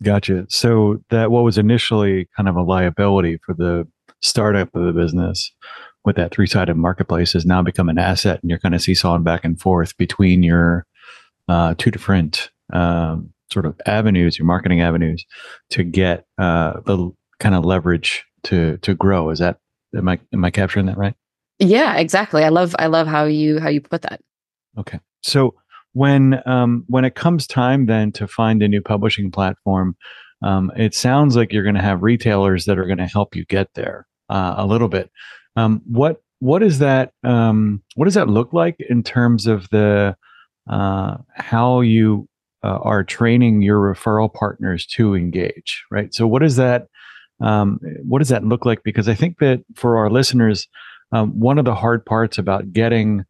Gotcha. 0.03 0.45
So 0.49 1.01
that 1.09 1.31
what 1.31 1.43
was 1.43 1.57
initially 1.57 2.27
kind 2.35 2.47
of 2.47 2.55
a 2.55 2.61
liability 2.61 3.39
for 3.45 3.53
the 3.53 3.87
startup 4.21 4.73
of 4.75 4.85
the 4.85 4.93
business 4.93 5.51
with 6.05 6.15
that 6.15 6.33
three-sided 6.33 6.75
marketplace 6.75 7.33
has 7.33 7.45
now 7.45 7.61
become 7.61 7.89
an 7.89 7.97
asset, 7.97 8.39
and 8.41 8.49
you're 8.49 8.59
kind 8.59 8.75
of 8.75 8.81
seesawing 8.81 9.23
back 9.23 9.43
and 9.43 9.59
forth 9.59 9.97
between 9.97 10.43
your 10.43 10.85
uh, 11.49 11.73
two 11.77 11.91
different 11.91 12.49
um, 12.73 13.33
sort 13.51 13.65
of 13.65 13.79
avenues, 13.85 14.37
your 14.37 14.45
marketing 14.45 14.81
avenues, 14.81 15.25
to 15.71 15.83
get 15.83 16.25
uh, 16.37 16.79
the 16.85 17.11
kind 17.39 17.55
of 17.55 17.65
leverage 17.65 18.25
to 18.43 18.77
to 18.77 18.93
grow. 18.93 19.29
Is 19.29 19.39
that 19.39 19.57
am 19.95 20.07
I 20.07 20.19
am 20.33 20.45
I 20.45 20.51
capturing 20.51 20.85
that 20.85 20.97
right? 20.97 21.15
yeah 21.59 21.95
exactly 21.95 22.43
i 22.43 22.49
love 22.49 22.75
i 22.77 22.85
love 22.85 23.07
how 23.07 23.23
you 23.23 23.59
how 23.59 23.67
you 23.67 23.81
put 23.81 24.03
that 24.03 24.21
Okay. 24.77 24.99
So 25.23 25.55
when 25.93 26.41
um, 26.45 26.83
when 26.87 27.05
it 27.05 27.15
comes 27.15 27.47
time 27.47 27.85
then 27.85 28.11
to 28.13 28.27
find 28.27 28.61
a 28.61 28.67
new 28.67 28.81
publishing 28.81 29.31
platform, 29.31 29.95
um, 30.41 30.71
it 30.75 30.93
sounds 30.93 31.35
like 31.35 31.51
you're 31.51 31.63
going 31.63 31.75
to 31.75 31.81
have 31.81 32.03
retailers 32.03 32.65
that 32.65 32.77
are 32.77 32.85
going 32.85 32.97
to 32.97 33.07
help 33.07 33.35
you 33.35 33.45
get 33.45 33.73
there 33.73 34.07
uh, 34.29 34.55
a 34.57 34.65
little 34.65 34.89
bit. 34.89 35.09
Um, 35.55 35.81
what 35.85 36.21
what 36.39 36.61
is 36.61 36.79
that? 36.79 37.11
Um, 37.23 37.81
what 37.95 38.05
does 38.05 38.13
that 38.13 38.29
look 38.29 38.53
like 38.53 38.75
in 38.79 39.03
terms 39.03 39.47
of 39.47 39.69
the 39.69 40.15
uh, 40.69 41.17
how 41.33 41.81
you 41.81 42.27
uh, 42.63 42.77
are 42.81 43.03
training 43.03 43.61
your 43.61 43.79
referral 43.79 44.31
partners 44.31 44.85
to 44.85 45.15
engage? 45.15 45.83
Right. 45.89 46.13
So 46.13 46.27
what 46.27 46.41
does 46.41 46.57
that 46.57 46.87
um, 47.39 47.79
what 48.03 48.19
does 48.19 48.29
that 48.29 48.43
look 48.43 48.65
like? 48.65 48.83
Because 48.83 49.07
I 49.07 49.13
think 49.13 49.39
that 49.39 49.63
for 49.75 49.97
our 49.97 50.09
listeners, 50.09 50.67
um, 51.11 51.39
one 51.39 51.57
of 51.57 51.65
the 51.65 51.75
hard 51.75 52.05
parts 52.05 52.37
about 52.37 52.71
getting 52.73 53.25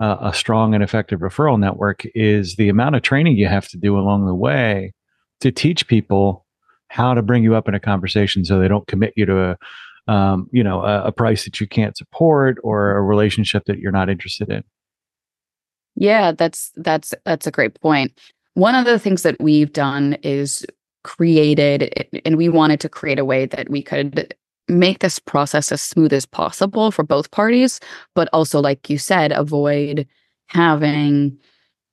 uh, 0.00 0.16
a 0.20 0.34
strong 0.34 0.74
and 0.74 0.82
effective 0.82 1.20
referral 1.20 1.58
network 1.58 2.02
is 2.14 2.56
the 2.56 2.68
amount 2.68 2.94
of 2.94 3.02
training 3.02 3.36
you 3.36 3.48
have 3.48 3.68
to 3.68 3.76
do 3.76 3.98
along 3.98 4.26
the 4.26 4.34
way 4.34 4.92
to 5.40 5.50
teach 5.50 5.86
people 5.86 6.44
how 6.88 7.14
to 7.14 7.22
bring 7.22 7.42
you 7.42 7.54
up 7.54 7.68
in 7.68 7.74
a 7.74 7.80
conversation 7.80 8.44
so 8.44 8.58
they 8.58 8.68
don't 8.68 8.86
commit 8.86 9.12
you 9.16 9.26
to 9.26 9.50
a 9.50 9.56
um, 10.12 10.48
you 10.52 10.62
know 10.62 10.82
a, 10.82 11.06
a 11.06 11.12
price 11.12 11.44
that 11.44 11.60
you 11.60 11.66
can't 11.66 11.96
support 11.96 12.58
or 12.62 12.92
a 12.92 13.02
relationship 13.02 13.64
that 13.66 13.78
you're 13.78 13.90
not 13.90 14.08
interested 14.08 14.48
in 14.48 14.62
Yeah, 15.96 16.32
that's 16.32 16.70
that's 16.76 17.14
that's 17.24 17.46
a 17.46 17.50
great 17.50 17.80
point. 17.80 18.18
One 18.54 18.74
of 18.74 18.84
the 18.84 18.98
things 18.98 19.22
that 19.22 19.40
we've 19.40 19.72
done 19.72 20.14
is 20.22 20.64
created 21.04 22.08
and 22.24 22.36
we 22.36 22.48
wanted 22.48 22.80
to 22.80 22.88
create 22.88 23.18
a 23.18 23.24
way 23.24 23.46
that 23.46 23.70
we 23.70 23.82
could 23.82 24.34
make 24.68 24.98
this 24.98 25.18
process 25.18 25.70
as 25.70 25.82
smooth 25.82 26.12
as 26.12 26.26
possible 26.26 26.90
for 26.90 27.02
both 27.02 27.30
parties, 27.30 27.80
but 28.14 28.28
also 28.32 28.60
like 28.60 28.90
you 28.90 28.98
said, 28.98 29.32
avoid 29.32 30.06
having 30.48 31.36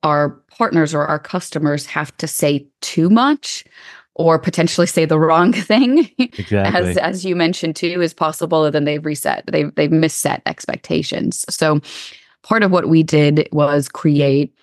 our 0.03 0.29
partners 0.57 0.93
or 0.93 1.05
our 1.05 1.19
customers 1.19 1.85
have 1.85 2.15
to 2.17 2.27
say 2.27 2.67
too 2.81 3.09
much 3.09 3.63
or 4.15 4.37
potentially 4.37 4.87
say 4.87 5.05
the 5.05 5.19
wrong 5.19 5.53
thing 5.53 6.09
exactly. 6.17 6.91
as 6.91 6.97
as 6.97 7.25
you 7.25 7.35
mentioned 7.35 7.75
too 7.75 8.01
is 8.01 8.13
possible 8.13 8.65
and 8.65 8.75
then 8.75 8.83
they've 8.83 9.05
reset 9.05 9.43
they've 9.47 9.73
they've 9.75 9.89
misset 9.91 10.41
expectations. 10.45 11.45
So 11.49 11.79
part 12.43 12.63
of 12.63 12.71
what 12.71 12.89
we 12.89 13.03
did 13.03 13.47
was 13.51 13.87
create 13.87 14.53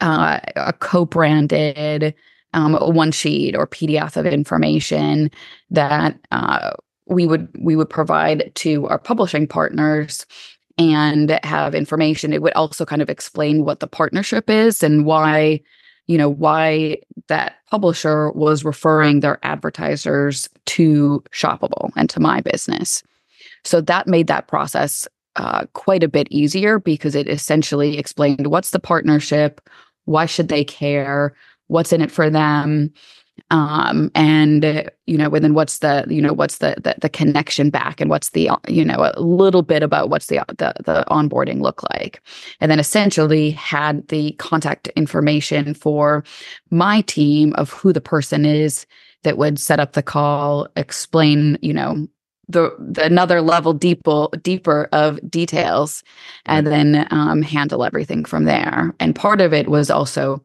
uh, 0.00 0.38
a 0.56 0.72
co-branded 0.72 2.14
um, 2.54 2.74
one 2.74 3.12
sheet 3.12 3.54
or 3.54 3.66
PDF 3.66 4.16
of 4.16 4.26
information 4.26 5.30
that 5.70 6.18
uh, 6.30 6.70
we 7.08 7.26
would 7.26 7.48
we 7.58 7.76
would 7.76 7.90
provide 7.90 8.52
to 8.56 8.86
our 8.86 8.98
publishing 8.98 9.46
partners 9.46 10.26
and 10.76 11.40
have 11.42 11.74
information. 11.74 12.32
It 12.32 12.42
would 12.42 12.52
also 12.52 12.84
kind 12.84 13.02
of 13.02 13.10
explain 13.10 13.64
what 13.64 13.80
the 13.80 13.86
partnership 13.86 14.48
is 14.48 14.82
and 14.82 15.04
why 15.04 15.60
you 16.08 16.18
know 16.18 16.28
why 16.28 16.98
that 17.28 17.56
publisher 17.70 18.32
was 18.32 18.64
referring 18.64 19.20
their 19.20 19.38
advertisers 19.44 20.48
to 20.66 21.22
shoppable 21.32 21.90
and 21.96 22.10
to 22.10 22.18
my 22.18 22.40
business 22.40 23.02
so 23.64 23.80
that 23.80 24.08
made 24.08 24.26
that 24.26 24.48
process 24.48 25.06
uh, 25.36 25.66
quite 25.74 26.02
a 26.02 26.08
bit 26.08 26.26
easier 26.30 26.80
because 26.80 27.14
it 27.14 27.28
essentially 27.28 27.98
explained 27.98 28.48
what's 28.48 28.70
the 28.70 28.80
partnership 28.80 29.60
why 30.06 30.26
should 30.26 30.48
they 30.48 30.64
care 30.64 31.34
what's 31.68 31.92
in 31.92 32.00
it 32.00 32.10
for 32.10 32.28
them 32.28 32.90
um 33.50 34.10
and 34.14 34.90
you 35.06 35.16
know 35.16 35.30
and 35.34 35.44
then 35.44 35.54
what's 35.54 35.78
the 35.78 36.04
you 36.08 36.20
know 36.20 36.32
what's 36.32 36.58
the, 36.58 36.74
the 36.82 36.94
the 37.00 37.08
connection 37.08 37.70
back 37.70 38.00
and 38.00 38.10
what's 38.10 38.30
the 38.30 38.50
you 38.68 38.84
know 38.84 39.10
a 39.14 39.20
little 39.20 39.62
bit 39.62 39.82
about 39.82 40.10
what's 40.10 40.26
the 40.26 40.44
the 40.48 40.72
the 40.84 41.04
onboarding 41.10 41.60
look 41.60 41.82
like. 41.94 42.22
And 42.60 42.70
then 42.70 42.80
essentially 42.80 43.50
had 43.50 44.06
the 44.08 44.32
contact 44.32 44.88
information 44.88 45.74
for 45.74 46.24
my 46.70 47.02
team 47.02 47.54
of 47.54 47.70
who 47.70 47.92
the 47.92 48.00
person 48.00 48.44
is 48.44 48.86
that 49.22 49.38
would 49.38 49.58
set 49.58 49.80
up 49.80 49.92
the 49.92 50.02
call 50.02 50.68
explain 50.76 51.58
you 51.62 51.72
know 51.72 52.06
the, 52.48 52.74
the 52.78 53.04
another 53.04 53.40
level 53.40 53.72
deeper 53.72 54.28
deeper 54.42 54.88
of 54.92 55.18
details 55.30 56.02
and 56.46 56.66
then 56.66 57.06
um, 57.10 57.42
handle 57.42 57.84
everything 57.84 58.24
from 58.24 58.44
there. 58.44 58.94
And 59.00 59.14
part 59.14 59.40
of 59.40 59.52
it 59.52 59.68
was 59.68 59.90
also 59.90 60.42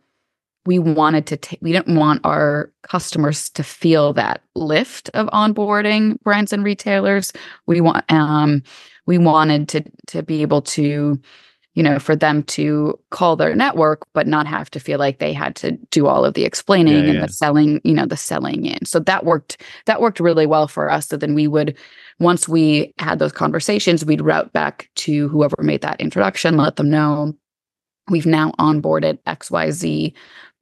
we 0.66 0.80
wanted 0.80 1.26
to 1.28 1.38
take 1.38 1.60
we 1.62 1.72
didn't 1.72 1.98
want 1.98 2.22
our 2.24 2.72
customers 2.84 3.50
to 3.50 3.64
feel 3.64 4.14
that 4.14 4.42
lift 4.56 5.10
of 5.14 5.28
onboarding 5.28 6.22
brands 6.22 6.54
and 6.54 6.64
retailers. 6.64 7.34
We 7.66 7.82
want 7.82 8.10
um 8.12 8.64
we 9.06 9.18
wanted 9.18 9.68
to 9.70 9.84
to 10.08 10.24
be 10.24 10.42
able 10.42 10.62
to 10.62 11.20
you 11.74 11.84
know 11.84 12.00
for 12.00 12.16
them 12.16 12.44
to 12.44 12.98
call 13.10 13.36
their 13.36 13.56
network 13.56 14.04
but 14.14 14.28
not 14.28 14.48
have 14.48 14.70
to 14.72 14.80
feel 14.80 15.00
like 15.00 15.20
they 15.20 15.34
had 15.34 15.56
to 15.58 15.72
do 15.92 16.08
all 16.08 16.24
of 16.24 16.34
the 16.34 16.46
explaining 16.46 16.94
yeah, 16.94 17.10
and 17.10 17.14
yeah. 17.16 17.26
the 17.26 17.34
selling 17.34 17.82
you 17.84 17.94
know 17.94 18.06
the 18.06 18.18
selling 18.18 18.66
in. 18.66 18.86
So 18.86 19.00
that 19.00 19.26
worked 19.26 19.62
that 19.86 20.02
worked 20.02 20.20
really 20.20 20.46
well 20.46 20.68
for 20.68 20.90
us. 20.90 21.08
So 21.08 21.18
then 21.18 21.36
we 21.36 21.48
would 21.48 21.78
once 22.20 22.48
we 22.48 22.94
had 23.00 23.20
those 23.20 23.34
conversations 23.34 24.06
we'd 24.06 24.22
route 24.22 24.54
back 24.54 24.90
to 24.96 25.28
whoever 25.28 25.58
made 25.60 25.82
that 25.82 26.00
introduction 26.00 26.58
let 26.58 26.78
them 26.78 26.90
know 26.90 27.34
we've 28.10 28.26
now 28.26 28.52
onboarded 28.60 29.18
xyz 29.24 30.14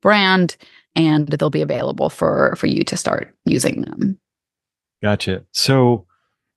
brand 0.01 0.57
and 0.95 1.27
they'll 1.27 1.49
be 1.49 1.61
available 1.61 2.09
for 2.09 2.55
for 2.57 2.67
you 2.67 2.83
to 2.83 2.97
start 2.97 3.33
using 3.45 3.81
them. 3.81 4.19
Gotcha. 5.01 5.43
So 5.51 6.05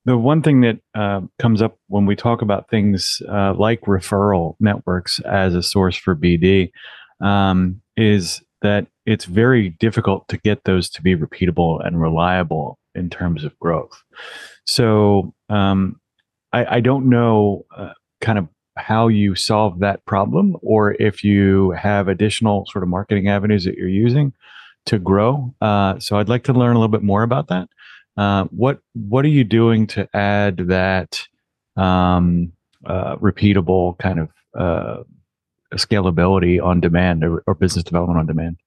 the 0.05 0.17
one 0.17 0.41
thing 0.41 0.61
that 0.61 0.79
uh, 0.93 1.21
comes 1.39 1.61
up 1.61 1.79
when 1.87 2.05
we 2.05 2.15
talk 2.15 2.41
about 2.41 2.69
things 2.69 3.21
uh, 3.29 3.53
like 3.55 3.81
referral 3.81 4.55
networks 4.59 5.19
as 5.21 5.55
a 5.55 5.63
source 5.63 5.97
for 5.97 6.15
bd 6.15 6.71
um, 7.21 7.81
is 7.97 8.41
that 8.61 8.87
it's 9.05 9.25
very 9.25 9.69
difficult 9.69 10.27
to 10.27 10.37
get 10.37 10.63
those 10.63 10.89
to 10.89 11.01
be 11.01 11.15
repeatable 11.15 11.85
and 11.85 12.01
reliable 12.01 12.79
in 12.95 13.09
terms 13.09 13.43
of 13.43 13.57
growth. 13.59 14.01
So 14.65 15.33
um, 15.49 15.99
I, 16.51 16.77
I, 16.77 16.79
don't 16.79 17.09
know 17.09 17.65
uh, 17.75 17.93
kind 18.21 18.39
of 18.39 18.47
how 18.77 19.07
you 19.07 19.35
solve 19.35 19.79
that 19.79 20.05
problem 20.05 20.57
or 20.61 20.93
if 21.01 21.23
you 21.23 21.71
have 21.71 22.07
additional 22.07 22.65
sort 22.71 22.83
of 22.83 22.89
marketing 22.89 23.27
avenues 23.27 23.63
that 23.65 23.75
you're 23.75 23.87
using 23.87 24.33
to 24.85 24.99
grow. 24.99 25.53
Uh, 25.61 25.97
so 25.99 26.17
I'd 26.17 26.29
like 26.29 26.43
to 26.45 26.53
learn 26.53 26.75
a 26.75 26.79
little 26.79 26.89
bit 26.89 27.03
more 27.03 27.23
about 27.23 27.47
that. 27.47 27.69
Uh, 28.17 28.45
what 28.45 28.79
what 28.93 29.25
are 29.25 29.29
you 29.29 29.43
doing 29.43 29.87
to 29.87 30.07
add 30.15 30.57
that 30.69 31.27
um, 31.75 32.53
uh, 32.85 33.17
repeatable 33.17 33.97
kind 33.97 34.19
of 34.19 34.29
uh, 34.57 35.03
scalability 35.73 36.63
on 36.63 36.79
demand 36.79 37.23
or, 37.23 37.43
or 37.45 37.55
business 37.55 37.83
development 37.83 38.19
on 38.19 38.25
demand? 38.25 38.57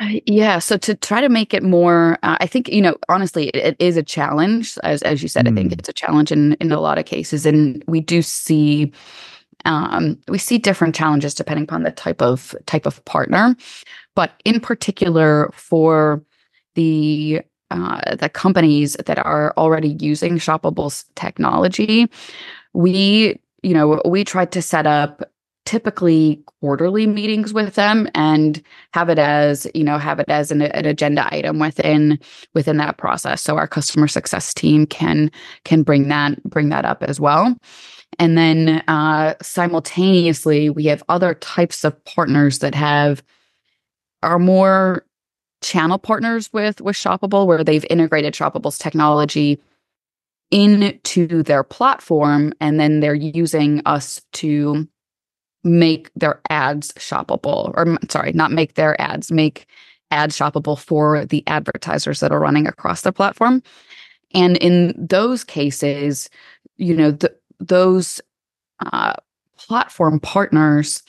Yeah. 0.00 0.58
So 0.60 0.76
to 0.78 0.94
try 0.94 1.20
to 1.20 1.28
make 1.28 1.52
it 1.52 1.62
more, 1.62 2.18
uh, 2.22 2.36
I 2.40 2.46
think 2.46 2.68
you 2.68 2.80
know, 2.80 2.96
honestly, 3.08 3.48
it, 3.48 3.56
it 3.56 3.76
is 3.78 3.96
a 3.96 4.02
challenge. 4.02 4.78
As 4.84 5.02
as 5.02 5.22
you 5.22 5.28
said, 5.28 5.46
mm. 5.46 5.52
I 5.52 5.54
think 5.54 5.72
mm. 5.72 5.78
it's 5.78 5.88
a 5.88 5.92
challenge 5.92 6.30
in 6.30 6.54
in 6.54 6.70
a 6.70 6.80
lot 6.80 6.98
of 6.98 7.04
cases, 7.04 7.44
and 7.44 7.82
we 7.88 8.00
do 8.00 8.22
see, 8.22 8.92
um, 9.64 10.18
we 10.28 10.38
see 10.38 10.58
different 10.58 10.94
challenges 10.94 11.34
depending 11.34 11.64
upon 11.64 11.82
the 11.82 11.90
type 11.90 12.22
of 12.22 12.54
type 12.66 12.86
of 12.86 13.04
partner, 13.06 13.56
but 14.14 14.32
in 14.44 14.60
particular 14.60 15.50
for 15.52 16.22
the 16.74 17.42
uh, 17.70 18.14
the 18.16 18.28
companies 18.28 18.96
that 19.06 19.18
are 19.18 19.52
already 19.56 19.96
using 20.00 20.38
Shoppable's 20.38 21.04
technology, 21.16 22.08
we 22.72 23.40
you 23.62 23.74
know 23.74 24.00
we 24.04 24.22
tried 24.22 24.52
to 24.52 24.62
set 24.62 24.86
up 24.86 25.28
typically 25.68 26.42
quarterly 26.62 27.06
meetings 27.06 27.52
with 27.52 27.74
them 27.74 28.08
and 28.14 28.62
have 28.94 29.10
it 29.10 29.18
as 29.18 29.66
you 29.74 29.84
know 29.84 29.98
have 29.98 30.18
it 30.18 30.24
as 30.30 30.50
an, 30.50 30.62
an, 30.62 30.86
agenda 30.86 31.28
item 31.30 31.58
within 31.58 32.18
within 32.54 32.78
that 32.78 32.96
process. 32.96 33.42
So 33.42 33.58
our 33.58 33.68
customer 33.68 34.08
success 34.08 34.54
team 34.54 34.86
can 34.86 35.30
can 35.66 35.82
bring 35.82 36.08
that 36.08 36.42
bring 36.44 36.70
that 36.70 36.86
up 36.86 37.02
as 37.02 37.20
well. 37.20 37.54
And 38.18 38.38
then 38.38 38.82
uh, 38.88 39.34
simultaneously 39.42 40.70
we 40.70 40.86
have 40.86 41.02
other 41.10 41.34
types 41.34 41.84
of 41.84 42.02
partners 42.06 42.60
that 42.60 42.74
have 42.74 43.22
are 44.22 44.38
more 44.38 45.04
channel 45.60 45.98
partners 45.98 46.50
with 46.50 46.80
with 46.80 46.96
shoppable 46.96 47.46
where 47.46 47.62
they've 47.62 47.84
integrated 47.90 48.32
shoppable's 48.32 48.78
technology 48.78 49.60
into 50.50 51.42
their 51.42 51.62
platform 51.62 52.54
and 52.58 52.80
then 52.80 53.00
they're 53.00 53.14
using 53.14 53.82
us 53.84 54.22
to 54.32 54.88
make 55.64 56.10
their 56.14 56.40
ads 56.50 56.92
shoppable 56.92 57.72
or 57.76 57.98
sorry 58.08 58.32
not 58.32 58.52
make 58.52 58.74
their 58.74 59.00
ads 59.00 59.30
make 59.32 59.66
ads 60.10 60.36
shoppable 60.36 60.78
for 60.78 61.24
the 61.26 61.42
advertisers 61.46 62.20
that 62.20 62.32
are 62.32 62.40
running 62.40 62.66
across 62.66 63.02
their 63.02 63.12
platform. 63.12 63.62
And 64.34 64.56
in 64.58 64.94
those 64.96 65.44
cases 65.44 66.30
you 66.76 66.94
know 66.94 67.10
the, 67.10 67.34
those 67.58 68.20
uh, 68.92 69.14
platform 69.56 70.20
partners 70.20 71.02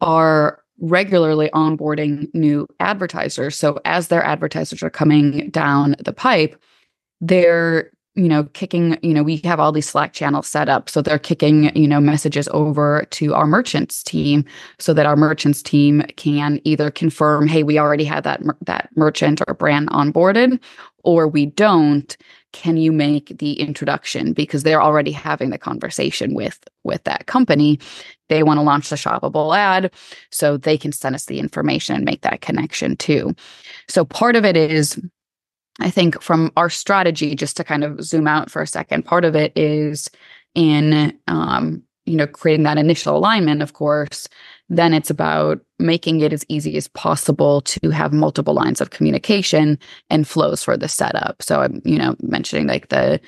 are 0.00 0.60
regularly 0.78 1.48
onboarding 1.54 2.32
new 2.34 2.68
advertisers. 2.80 3.56
So 3.56 3.80
as 3.86 4.08
their 4.08 4.22
advertisers 4.22 4.82
are 4.82 4.90
coming 4.90 5.48
down 5.50 5.96
the 5.98 6.12
pipe 6.12 6.60
they're 7.20 7.90
you 8.16 8.28
know, 8.28 8.44
kicking, 8.44 8.98
you 9.02 9.12
know, 9.12 9.22
we 9.22 9.36
have 9.44 9.60
all 9.60 9.72
these 9.72 9.88
Slack 9.88 10.14
channels 10.14 10.48
set 10.48 10.68
up. 10.68 10.88
So 10.88 11.02
they're 11.02 11.18
kicking, 11.18 11.74
you 11.76 11.86
know, 11.86 12.00
messages 12.00 12.48
over 12.52 13.06
to 13.10 13.34
our 13.34 13.46
merchants 13.46 14.02
team 14.02 14.44
so 14.78 14.94
that 14.94 15.06
our 15.06 15.16
merchants 15.16 15.62
team 15.62 16.02
can 16.16 16.60
either 16.64 16.90
confirm, 16.90 17.46
hey, 17.46 17.62
we 17.62 17.78
already 17.78 18.04
had 18.04 18.24
that, 18.24 18.42
that 18.62 18.88
merchant 18.96 19.42
or 19.46 19.54
brand 19.54 19.90
onboarded, 19.90 20.58
or 21.04 21.28
we 21.28 21.46
don't. 21.46 22.16
Can 22.52 22.78
you 22.78 22.90
make 22.90 23.36
the 23.38 23.60
introduction? 23.60 24.32
Because 24.32 24.62
they're 24.62 24.80
already 24.80 25.12
having 25.12 25.50
the 25.50 25.58
conversation 25.58 26.32
with 26.32 26.58
with 26.84 27.04
that 27.04 27.26
company. 27.26 27.78
They 28.30 28.42
want 28.42 28.58
to 28.58 28.62
launch 28.62 28.88
the 28.88 28.96
shoppable 28.96 29.54
ad. 29.54 29.92
So 30.30 30.56
they 30.56 30.78
can 30.78 30.92
send 30.92 31.14
us 31.14 31.26
the 31.26 31.38
information 31.38 31.96
and 31.96 32.04
make 32.04 32.22
that 32.22 32.40
connection 32.40 32.96
too. 32.96 33.34
So 33.88 34.06
part 34.06 34.36
of 34.36 34.44
it 34.46 34.56
is 34.56 34.98
I 35.80 35.90
think 35.90 36.20
from 36.22 36.52
our 36.56 36.70
strategy, 36.70 37.34
just 37.34 37.56
to 37.58 37.64
kind 37.64 37.84
of 37.84 38.02
zoom 38.02 38.26
out 38.26 38.50
for 38.50 38.62
a 38.62 38.66
second, 38.66 39.04
part 39.04 39.24
of 39.24 39.34
it 39.36 39.52
is 39.56 40.08
in 40.54 41.16
um, 41.28 41.82
you 42.06 42.16
know 42.16 42.26
creating 42.26 42.64
that 42.64 42.78
initial 42.78 43.16
alignment. 43.16 43.62
Of 43.62 43.74
course, 43.74 44.28
then 44.68 44.94
it's 44.94 45.10
about 45.10 45.60
making 45.78 46.20
it 46.20 46.32
as 46.32 46.44
easy 46.48 46.76
as 46.76 46.88
possible 46.88 47.60
to 47.62 47.90
have 47.90 48.12
multiple 48.12 48.54
lines 48.54 48.80
of 48.80 48.90
communication 48.90 49.78
and 50.08 50.26
flows 50.26 50.62
for 50.62 50.76
the 50.76 50.88
setup. 50.88 51.42
So 51.42 51.60
I'm 51.60 51.82
you 51.84 51.98
know 51.98 52.16
mentioning 52.22 52.66
like 52.66 52.88
the 52.88 53.20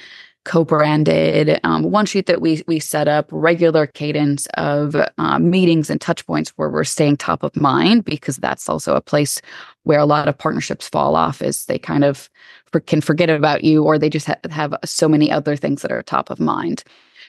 co-branded. 0.49 1.61
Um, 1.63 1.83
one 1.83 2.07
sheet 2.07 2.25
that 2.25 2.41
we 2.41 2.65
we 2.67 2.81
set 2.81 3.07
up 3.07 3.29
regular 3.31 3.87
cadence 3.87 4.47
of 4.55 4.97
uh, 5.19 5.39
meetings 5.39 5.91
and 5.91 6.01
touch 6.01 6.27
points 6.27 6.51
where 6.57 6.71
we're 6.71 6.85
staying 6.85 7.19
top 7.19 7.43
of 7.43 7.55
mind 7.55 8.07
because 8.07 8.39
that's 8.39 8.67
also 8.67 8.95
a 8.95 9.03
place 9.03 9.43
where 9.85 10.01
a 10.01 10.07
lot 10.07 10.27
of 10.27 10.39
partnerships 10.39 10.89
fall 10.89 11.17
off 11.17 11.43
is 11.43 11.67
they 11.67 11.79
kind 11.79 12.03
of 12.03 12.31
for, 12.73 12.81
can 12.81 13.03
forget 13.03 13.29
about 13.29 13.63
you 13.63 13.85
or 13.85 13.99
they 13.99 14.09
just 14.09 14.27
ha- 14.27 14.37
have 14.51 14.75
so 14.87 15.07
many 15.07 15.31
other 15.31 15.55
things 15.55 15.83
that 15.83 15.93
are 15.93 16.03
top 16.03 16.31
of 16.31 16.41
mind 16.41 16.83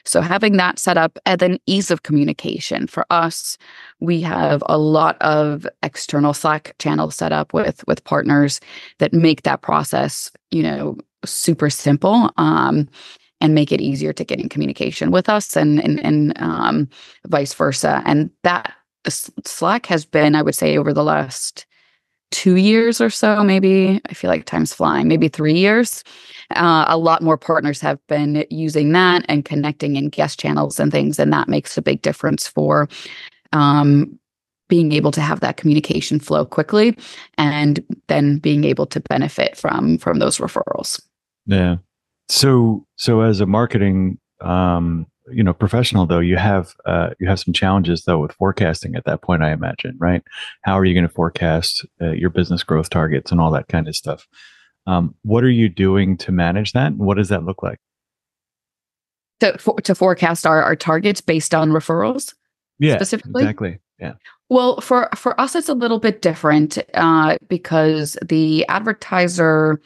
so 0.04 0.20
having 0.20 0.56
that 0.56 0.78
set 0.78 0.96
up 0.96 1.18
and 1.26 1.40
then 1.40 1.58
ease 1.66 1.90
of 1.90 2.02
communication 2.02 2.86
for 2.86 3.04
us 3.10 3.56
we 4.00 4.20
have 4.20 4.62
a 4.66 4.78
lot 4.78 5.20
of 5.20 5.66
external 5.82 6.34
slack 6.34 6.74
channels 6.78 7.14
set 7.14 7.32
up 7.32 7.52
with 7.52 7.84
with 7.86 8.04
partners 8.04 8.60
that 8.98 9.12
make 9.12 9.42
that 9.42 9.62
process 9.62 10.30
you 10.50 10.62
know 10.62 10.96
super 11.24 11.70
simple 11.70 12.30
um, 12.36 12.88
and 13.40 13.54
make 13.54 13.72
it 13.72 13.80
easier 13.80 14.12
to 14.12 14.24
get 14.24 14.40
in 14.40 14.48
communication 14.48 15.10
with 15.10 15.28
us 15.28 15.56
and 15.56 15.82
and, 15.82 16.00
and 16.04 16.40
um, 16.40 16.88
vice 17.26 17.54
versa. 17.54 18.02
And 18.04 18.30
that 18.42 18.74
Slack 19.08 19.86
has 19.86 20.04
been, 20.04 20.34
I 20.34 20.42
would 20.42 20.54
say, 20.54 20.76
over 20.76 20.92
the 20.92 21.04
last 21.04 21.66
two 22.30 22.56
years 22.56 23.00
or 23.00 23.10
so, 23.10 23.42
maybe. 23.42 24.00
I 24.08 24.14
feel 24.14 24.30
like 24.30 24.44
time's 24.44 24.72
flying, 24.72 25.08
maybe 25.08 25.28
three 25.28 25.54
years. 25.54 26.04
Uh, 26.54 26.84
a 26.88 26.98
lot 26.98 27.22
more 27.22 27.36
partners 27.36 27.80
have 27.80 28.04
been 28.08 28.44
using 28.50 28.92
that 28.92 29.24
and 29.28 29.44
connecting 29.44 29.96
in 29.96 30.08
guest 30.08 30.40
channels 30.40 30.80
and 30.80 30.90
things, 30.90 31.18
and 31.18 31.32
that 31.32 31.48
makes 31.48 31.76
a 31.76 31.82
big 31.82 32.02
difference 32.02 32.46
for 32.46 32.88
um, 33.52 34.18
being 34.68 34.92
able 34.92 35.10
to 35.10 35.20
have 35.20 35.40
that 35.40 35.56
communication 35.56 36.18
flow 36.18 36.44
quickly, 36.44 36.96
and 37.38 37.84
then 38.08 38.38
being 38.38 38.64
able 38.64 38.86
to 38.86 39.00
benefit 39.00 39.56
from 39.56 39.98
from 39.98 40.18
those 40.18 40.38
referrals. 40.38 41.00
Yeah. 41.46 41.76
So 42.28 42.84
so 42.96 43.20
as 43.20 43.40
a 43.40 43.46
marketing 43.46 44.18
um, 44.40 45.06
you 45.32 45.42
know 45.42 45.52
professional 45.52 46.06
though 46.06 46.20
you 46.20 46.36
have 46.36 46.74
uh, 46.86 47.10
you 47.18 47.28
have 47.28 47.40
some 47.40 47.54
challenges 47.54 48.04
though 48.04 48.18
with 48.18 48.32
forecasting 48.32 48.94
at 48.94 49.04
that 49.04 49.22
point 49.22 49.42
i 49.42 49.52
imagine 49.52 49.96
right? 49.98 50.22
How 50.62 50.78
are 50.78 50.84
you 50.84 50.94
going 50.94 51.06
to 51.06 51.12
forecast 51.12 51.86
uh, 52.00 52.12
your 52.12 52.30
business 52.30 52.62
growth 52.62 52.90
targets 52.90 53.30
and 53.30 53.40
all 53.40 53.50
that 53.52 53.68
kind 53.68 53.88
of 53.88 53.96
stuff? 53.96 54.26
Um, 54.86 55.14
what 55.22 55.44
are 55.44 55.50
you 55.50 55.68
doing 55.68 56.16
to 56.18 56.32
manage 56.32 56.72
that 56.72 56.94
what 56.94 57.16
does 57.16 57.28
that 57.28 57.44
look 57.44 57.62
like? 57.62 57.78
To, 59.40 59.56
for, 59.58 59.80
to 59.80 59.94
forecast 59.94 60.46
our, 60.46 60.62
our 60.62 60.76
targets 60.76 61.20
based 61.20 61.54
on 61.54 61.70
referrals 61.70 62.34
yeah 62.78 62.96
specifically? 62.96 63.42
exactly 63.42 63.78
yeah. 63.98 64.14
Well 64.48 64.80
for 64.80 65.08
for 65.14 65.38
us 65.40 65.54
it's 65.54 65.68
a 65.68 65.74
little 65.74 65.98
bit 65.98 66.22
different 66.22 66.78
uh, 66.94 67.36
because 67.48 68.16
the 68.24 68.66
advertiser 68.66 69.80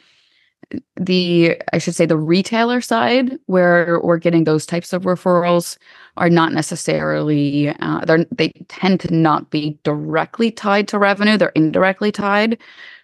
the 0.95 1.61
I 1.73 1.77
should 1.77 1.95
say 1.95 2.05
the 2.05 2.17
retailer 2.17 2.81
side 2.81 3.37
where 3.45 3.99
we're 4.03 4.17
getting 4.17 4.43
those 4.43 4.65
types 4.65 4.93
of 4.93 5.03
referrals 5.03 5.77
are 6.17 6.29
not 6.29 6.53
necessarily 6.53 7.69
uh, 7.79 8.05
they 8.05 8.25
they 8.31 8.49
tend 8.67 8.99
to 9.01 9.13
not 9.13 9.49
be 9.49 9.77
directly 9.83 10.51
tied 10.51 10.87
to 10.89 10.99
revenue 10.99 11.37
they're 11.37 11.49
indirectly 11.49 12.11
tied. 12.11 12.57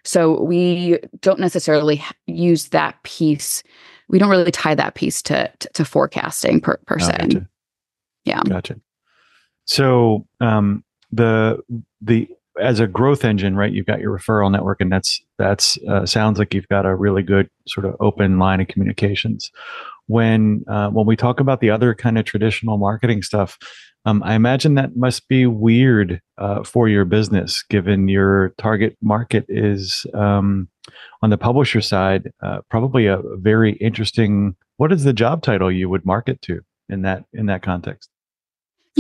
So 0.04 0.42
we 0.42 1.00
don't 1.22 1.40
necessarily 1.40 2.04
use 2.28 2.70
that 2.70 3.02
piece 3.04 3.64
we 4.12 4.20
don't 4.20 4.30
really 4.30 4.52
tie 4.52 4.76
that 4.76 4.96
piece 4.96 5.22
to 5.24 5.52
to, 5.60 5.70
to 5.74 5.86
forecasting 5.86 6.62
per, 6.62 6.78
per 6.86 6.98
oh, 7.00 7.06
se. 7.06 7.18
gotcha. 7.18 7.50
yeah. 8.26 8.42
Gotcha. 8.48 8.80
So 9.66 10.28
um 10.40 10.84
the 11.12 11.60
the 12.02 12.30
as 12.60 12.80
a 12.80 12.88
growth 12.88 13.24
engine, 13.24 13.56
right? 13.56 13.72
You've 13.72 13.86
got 13.86 14.00
your 14.00 14.18
referral 14.18 14.52
network, 14.52 14.82
and 14.82 14.92
that's 14.92 15.22
that's 15.38 15.78
uh, 15.88 16.06
sounds 16.06 16.40
like 16.40 16.54
you've 16.54 16.68
got 16.68 16.86
a 16.86 16.96
really 16.96 17.24
good 17.24 17.50
sort 17.68 17.86
of 17.86 17.96
open 18.00 18.40
line 18.40 18.62
of 18.62 18.68
communications. 18.68 19.52
When 20.08 20.64
uh, 20.68 20.90
when 20.90 21.06
we 21.06 21.16
talk 21.16 21.40
about 21.40 21.62
the 21.62 21.70
other 21.70 21.94
kind 21.94 22.18
of 22.18 22.26
traditional 22.26 22.78
marketing 22.78 23.22
stuff, 23.22 23.58
um, 24.06 24.22
I 24.24 24.36
imagine 24.36 24.76
that 24.76 24.96
must 24.96 25.28
be 25.28 25.46
weird 25.46 26.22
uh, 26.38 26.64
for 26.64 26.90
your 26.90 27.06
business, 27.06 27.64
given 27.70 28.08
your 28.08 28.54
target 28.58 28.98
market 29.02 29.46
is 29.48 30.06
um, 30.14 30.68
on 31.22 31.30
the 31.30 31.38
publisher 31.38 31.82
side. 31.82 32.32
Uh, 32.42 32.62
probably 32.70 33.06
a 33.06 33.22
very 33.36 33.74
interesting. 33.74 34.56
What 34.78 34.92
is 34.92 35.04
the 35.04 35.14
job 35.14 35.44
title 35.44 35.72
you 35.72 35.88
would 35.90 36.06
market 36.06 36.42
to 36.44 36.62
in 36.90 37.04
that 37.04 37.26
in 37.34 37.46
that 37.46 37.62
context? 37.62 38.10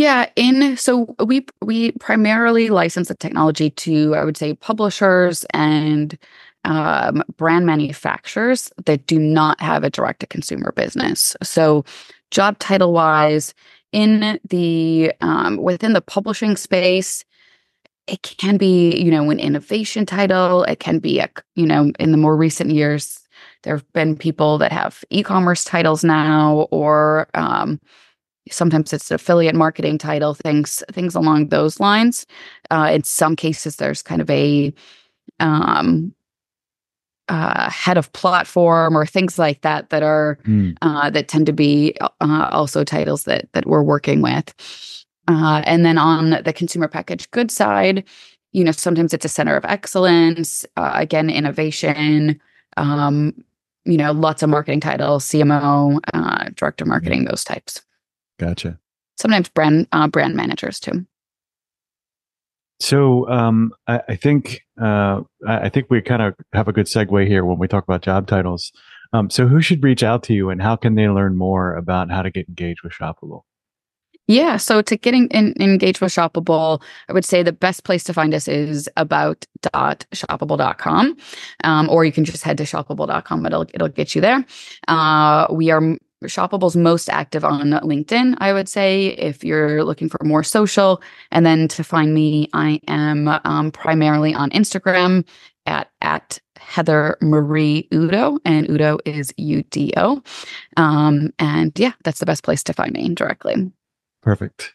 Yeah, 0.01 0.31
in 0.35 0.77
so 0.77 1.15
we 1.23 1.45
we 1.61 1.91
primarily 1.93 2.69
license 2.69 3.07
the 3.09 3.13
technology 3.13 3.69
to 3.69 4.15
I 4.15 4.23
would 4.25 4.35
say 4.35 4.55
publishers 4.55 5.45
and 5.53 6.17
um, 6.65 7.21
brand 7.37 7.67
manufacturers 7.67 8.71
that 8.85 9.05
do 9.05 9.19
not 9.19 9.61
have 9.61 9.83
a 9.83 9.91
direct 9.91 10.21
to 10.21 10.25
consumer 10.27 10.71
business. 10.71 11.35
So, 11.43 11.85
job 12.31 12.57
title 12.57 12.93
wise, 12.93 13.53
in 13.91 14.39
the 14.49 15.13
um, 15.21 15.57
within 15.57 15.93
the 15.93 16.01
publishing 16.01 16.57
space, 16.57 17.23
it 18.07 18.23
can 18.23 18.57
be 18.57 18.97
you 18.97 19.11
know 19.11 19.29
an 19.29 19.39
innovation 19.39 20.07
title. 20.07 20.63
It 20.63 20.79
can 20.79 20.97
be 20.97 21.19
a 21.19 21.29
you 21.55 21.67
know 21.67 21.91
in 21.99 22.11
the 22.11 22.17
more 22.17 22.35
recent 22.35 22.71
years, 22.71 23.19
there 23.61 23.75
have 23.75 23.93
been 23.93 24.17
people 24.17 24.57
that 24.57 24.71
have 24.71 25.03
e-commerce 25.11 25.63
titles 25.63 26.03
now 26.03 26.67
or 26.71 27.27
um, 27.35 27.79
sometimes 28.49 28.91
it's 28.93 29.11
affiliate 29.11 29.55
marketing 29.55 29.97
title 29.97 30.33
things 30.33 30.83
things 30.91 31.15
along 31.15 31.49
those 31.49 31.79
lines. 31.79 32.25
Uh, 32.69 32.89
in 32.91 33.03
some 33.03 33.35
cases 33.35 33.75
there's 33.75 34.01
kind 34.01 34.21
of 34.21 34.29
a 34.29 34.73
um, 35.39 36.13
uh, 37.27 37.69
head 37.69 37.97
of 37.97 38.11
platform 38.13 38.97
or 38.97 39.05
things 39.05 39.37
like 39.37 39.61
that 39.61 39.89
that 39.89 40.03
are 40.03 40.37
mm. 40.45 40.75
uh, 40.81 41.09
that 41.09 41.27
tend 41.27 41.45
to 41.45 41.53
be 41.53 41.95
uh, 42.01 42.49
also 42.51 42.83
titles 42.83 43.23
that 43.23 43.47
that 43.53 43.67
we're 43.67 43.83
working 43.83 44.21
with. 44.21 45.05
Uh, 45.27 45.61
and 45.65 45.85
then 45.85 45.97
on 45.97 46.31
the 46.43 46.53
consumer 46.53 46.87
packaged 46.87 47.29
goods 47.31 47.55
side 47.55 48.03
you 48.53 48.63
know 48.63 48.71
sometimes 48.71 49.13
it's 49.13 49.23
a 49.23 49.29
center 49.29 49.55
of 49.55 49.63
excellence 49.65 50.65
uh, 50.77 50.91
again 50.95 51.29
innovation 51.29 52.41
um, 52.75 53.31
you 53.85 53.97
know 53.97 54.11
lots 54.11 54.41
of 54.41 54.49
marketing 54.49 54.79
titles 54.79 55.23
cmo 55.25 55.99
director 56.55 56.85
marketing 56.85 57.25
those 57.25 57.43
types 57.43 57.81
Gotcha. 58.41 58.77
Sometimes 59.19 59.49
brand 59.49 59.87
uh, 59.91 60.07
brand 60.07 60.35
managers 60.35 60.79
too. 60.79 61.05
So 62.79 63.29
um, 63.29 63.71
I, 63.85 64.01
I, 64.09 64.15
think 64.15 64.61
uh, 64.81 65.21
I 65.47 65.69
think 65.69 65.91
we 65.91 66.01
kind 66.01 66.23
of 66.23 66.33
have 66.53 66.67
a 66.67 66.73
good 66.73 66.87
segue 66.87 67.27
here 67.27 67.45
when 67.45 67.59
we 67.59 67.67
talk 67.67 67.83
about 67.83 68.01
job 68.01 68.25
titles. 68.25 68.71
Um, 69.13 69.29
so 69.29 69.47
who 69.47 69.61
should 69.61 69.83
reach 69.83 70.01
out 70.01 70.23
to 70.23 70.33
you, 70.33 70.49
and 70.49 70.59
how 70.59 70.75
can 70.75 70.95
they 70.95 71.07
learn 71.07 71.37
more 71.37 71.75
about 71.75 72.09
how 72.09 72.23
to 72.23 72.31
get 72.31 72.49
engaged 72.49 72.81
with 72.81 72.93
Shoppable? 72.93 73.41
Yeah, 74.27 74.57
so 74.57 74.81
to 74.81 74.97
getting 74.97 75.27
in, 75.27 75.53
engaged 75.59 76.01
with 76.01 76.13
Shoppable, 76.13 76.81
I 77.07 77.13
would 77.13 77.25
say 77.25 77.43
the 77.43 77.51
best 77.51 77.83
place 77.83 78.03
to 78.05 78.13
find 78.13 78.33
us 78.33 78.47
is 78.47 78.89
about.shoppable.com, 78.97 81.17
um, 81.63 81.89
or 81.89 82.05
you 82.05 82.11
can 82.11 82.25
just 82.25 82.41
head 82.41 82.57
to 82.57 82.63
shoppable.com. 82.63 83.45
It'll 83.45 83.67
it'll 83.73 83.89
get 83.89 84.15
you 84.15 84.21
there. 84.21 84.43
Uh, 84.87 85.45
we 85.51 85.69
are 85.69 85.95
Shoppable's 86.23 86.75
most 86.75 87.09
active 87.09 87.43
on 87.43 87.71
LinkedIn, 87.71 88.35
I 88.37 88.53
would 88.53 88.69
say, 88.69 89.07
if 89.07 89.43
you're 89.43 89.83
looking 89.83 90.09
for 90.09 90.19
more 90.23 90.43
social. 90.43 91.01
And 91.31 91.45
then 91.45 91.67
to 91.69 91.83
find 91.83 92.13
me, 92.13 92.49
I 92.53 92.79
am 92.87 93.27
um, 93.27 93.71
primarily 93.71 94.33
on 94.33 94.49
Instagram 94.51 95.25
at 95.65 95.89
at 96.01 96.39
Heather 96.57 97.17
Marie 97.21 97.87
Udo, 97.93 98.37
and 98.45 98.69
Udo 98.69 98.99
is 99.05 99.33
U 99.37 99.63
D 99.63 99.93
O. 99.97 100.21
Um, 100.77 101.33
and 101.39 101.71
yeah, 101.77 101.93
that's 102.03 102.19
the 102.19 102.25
best 102.25 102.43
place 102.43 102.63
to 102.63 102.73
find 102.73 102.93
me 102.93 103.09
directly. 103.13 103.71
Perfect. 104.21 104.73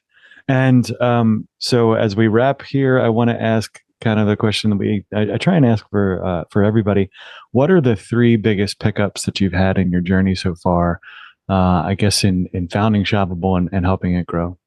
And 0.48 0.90
um, 1.00 1.48
so 1.58 1.94
as 1.94 2.16
we 2.16 2.28
wrap 2.28 2.62
here, 2.62 3.00
I 3.00 3.08
want 3.08 3.30
to 3.30 3.40
ask 3.40 3.80
kind 4.00 4.20
of 4.20 4.26
the 4.26 4.36
question 4.36 4.70
that 4.70 4.76
we 4.76 5.04
I, 5.14 5.34
I 5.34 5.38
try 5.38 5.56
and 5.56 5.64
ask 5.64 5.88
for 5.90 6.24
uh, 6.24 6.44
for 6.50 6.62
everybody. 6.62 7.08
What 7.52 7.70
are 7.70 7.80
the 7.80 7.96
three 7.96 8.36
biggest 8.36 8.78
pickups 8.78 9.22
that 9.22 9.40
you've 9.40 9.52
had 9.52 9.78
in 9.78 9.90
your 9.90 10.02
journey 10.02 10.34
so 10.34 10.54
far? 10.54 11.00
Uh, 11.48 11.82
I 11.84 11.94
guess, 11.94 12.24
in 12.24 12.48
in 12.52 12.68
founding 12.68 13.04
Shoppable 13.04 13.56
and, 13.56 13.68
and 13.72 13.84
helping 13.84 14.14
it 14.14 14.26
grow. 14.26 14.58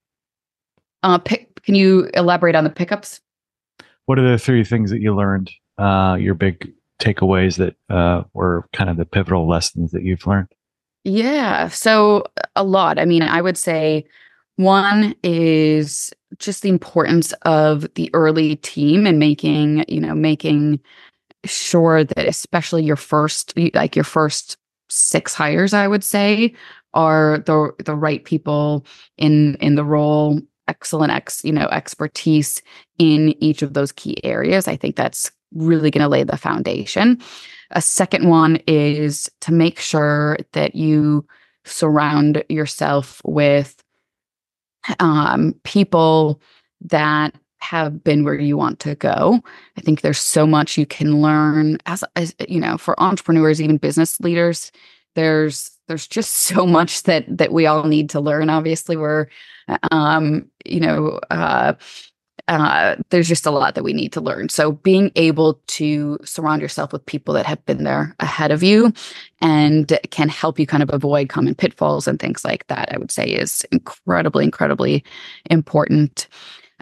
Uh, 1.04 1.18
pick, 1.18 1.62
can 1.64 1.76
you 1.76 2.10
elaborate 2.14 2.56
on 2.56 2.64
the 2.64 2.70
pickups? 2.70 3.22
What 4.06 4.20
are 4.20 4.32
the 4.32 4.38
three 4.38 4.64
things 4.64 4.90
that 4.92 5.02
you 5.02 5.16
learned? 5.16 5.52
Uh, 5.78 6.18
your 6.20 6.34
big 6.34 6.74
takeaways 7.00 7.58
that 7.58 7.76
uh, 7.90 8.24
were 8.34 8.68
kind 8.74 8.90
of 8.90 8.98
the 8.98 9.06
pivotal 9.06 9.48
lessons 9.48 9.92
that 9.92 10.04
you've 10.04 10.26
learned. 10.28 10.48
Yeah, 11.06 11.70
so 11.70 12.26
a 12.56 12.64
lot. 12.64 13.00
I 13.00 13.06
mean, 13.06 13.22
I 13.22 13.42
would 13.42 13.58
say 13.58 14.06
one 14.58 15.16
is 15.24 16.12
just 16.38 16.62
the 16.62 16.70
importance 16.70 17.34
of 17.44 17.88
the 17.96 18.10
early 18.14 18.58
team 18.58 19.08
and 19.08 19.18
making, 19.18 19.86
you 19.88 20.02
know, 20.02 20.14
making 20.14 20.80
sure 21.46 22.04
that 22.04 22.28
especially 22.28 22.84
your 22.84 22.98
first 22.98 23.54
like 23.74 23.96
your 23.96 24.04
first 24.04 24.58
six 24.90 25.34
hires, 25.34 25.74
I 25.74 25.88
would 25.88 26.04
say, 26.04 26.54
are 26.94 27.40
the 27.40 27.72
the 27.84 27.96
right 27.96 28.24
people 28.24 28.86
in 29.18 29.56
in 29.56 29.76
the 29.76 29.86
role, 29.86 30.40
excellent 30.68 31.12
ex, 31.12 31.44
you 31.44 31.52
know, 31.52 31.68
expertise 31.68 32.62
in 32.98 33.36
each 33.44 33.62
of 33.62 33.74
those 33.74 33.92
key 33.92 34.24
areas. 34.24 34.68
I 34.68 34.76
think 34.76 34.96
that's 34.96 35.32
really 35.54 35.92
going 35.92 36.04
to 36.04 36.10
lay 36.10 36.24
the 36.24 36.38
foundation. 36.38 37.20
A 37.72 37.82
second 37.82 38.28
one 38.28 38.58
is 38.68 39.30
to 39.42 39.54
make 39.54 39.80
sure 39.80 40.38
that 40.54 40.76
you 40.76 41.26
surround 41.66 42.44
yourself 42.50 43.22
with 43.24 43.84
um, 45.00 45.54
people 45.64 46.42
that 46.82 47.36
have 47.60 48.04
been 48.04 48.24
where 48.24 48.36
you 48.36 48.58
want 48.58 48.80
to 48.80 48.96
go. 48.96 49.42
I 49.78 49.82
think 49.82 50.02
there's 50.02 50.20
so 50.20 50.48
much 50.48 50.78
you 50.78 50.86
can 50.86 51.22
learn 51.22 51.78
as, 51.86 52.04
as 52.16 52.34
you 52.48 52.60
know, 52.60 52.78
for 52.78 53.00
entrepreneurs, 53.02 53.62
even 53.62 53.78
business 53.78 54.20
leaders, 54.20 54.72
there's 55.16 55.72
there's 55.88 56.08
just 56.08 56.32
so 56.36 56.66
much 56.66 57.04
that 57.04 57.26
that 57.38 57.52
we 57.52 57.66
all 57.66 57.84
need 57.84 58.10
to 58.12 58.20
learn. 58.20 58.50
Obviously, 58.50 58.96
we're 58.96 59.28
um, 59.92 60.50
you 60.66 60.80
know, 60.80 61.20
uh, 61.30 61.74
uh, 62.48 62.96
there's 63.12 63.28
just 63.28 63.46
a 63.46 63.52
lot 63.52 63.76
that 63.76 63.84
we 63.84 63.94
need 63.94 64.12
to 64.12 64.22
learn. 64.22 64.50
So 64.50 64.72
being 64.72 65.12
able 65.16 65.62
to 65.68 66.18
surround 66.24 66.64
yourself 66.64 66.92
with 66.92 67.06
people 67.06 67.34
that 67.36 67.46
have 67.46 67.64
been 67.66 67.84
there 67.84 68.16
ahead 68.20 68.50
of 68.50 68.64
you 68.64 68.92
and 69.40 69.96
can 70.10 70.30
help 70.30 70.58
you 70.58 70.66
kind 70.66 70.82
of 70.82 70.90
avoid 70.92 71.30
common 71.30 71.54
pitfalls 71.54 72.08
and 72.08 72.20
things 72.20 72.44
like 72.44 72.66
that, 72.68 72.92
I 72.92 72.98
would 72.98 73.12
say 73.12 73.26
is 73.28 73.64
incredibly, 73.72 74.46
incredibly 74.46 75.04
important. 75.52 76.28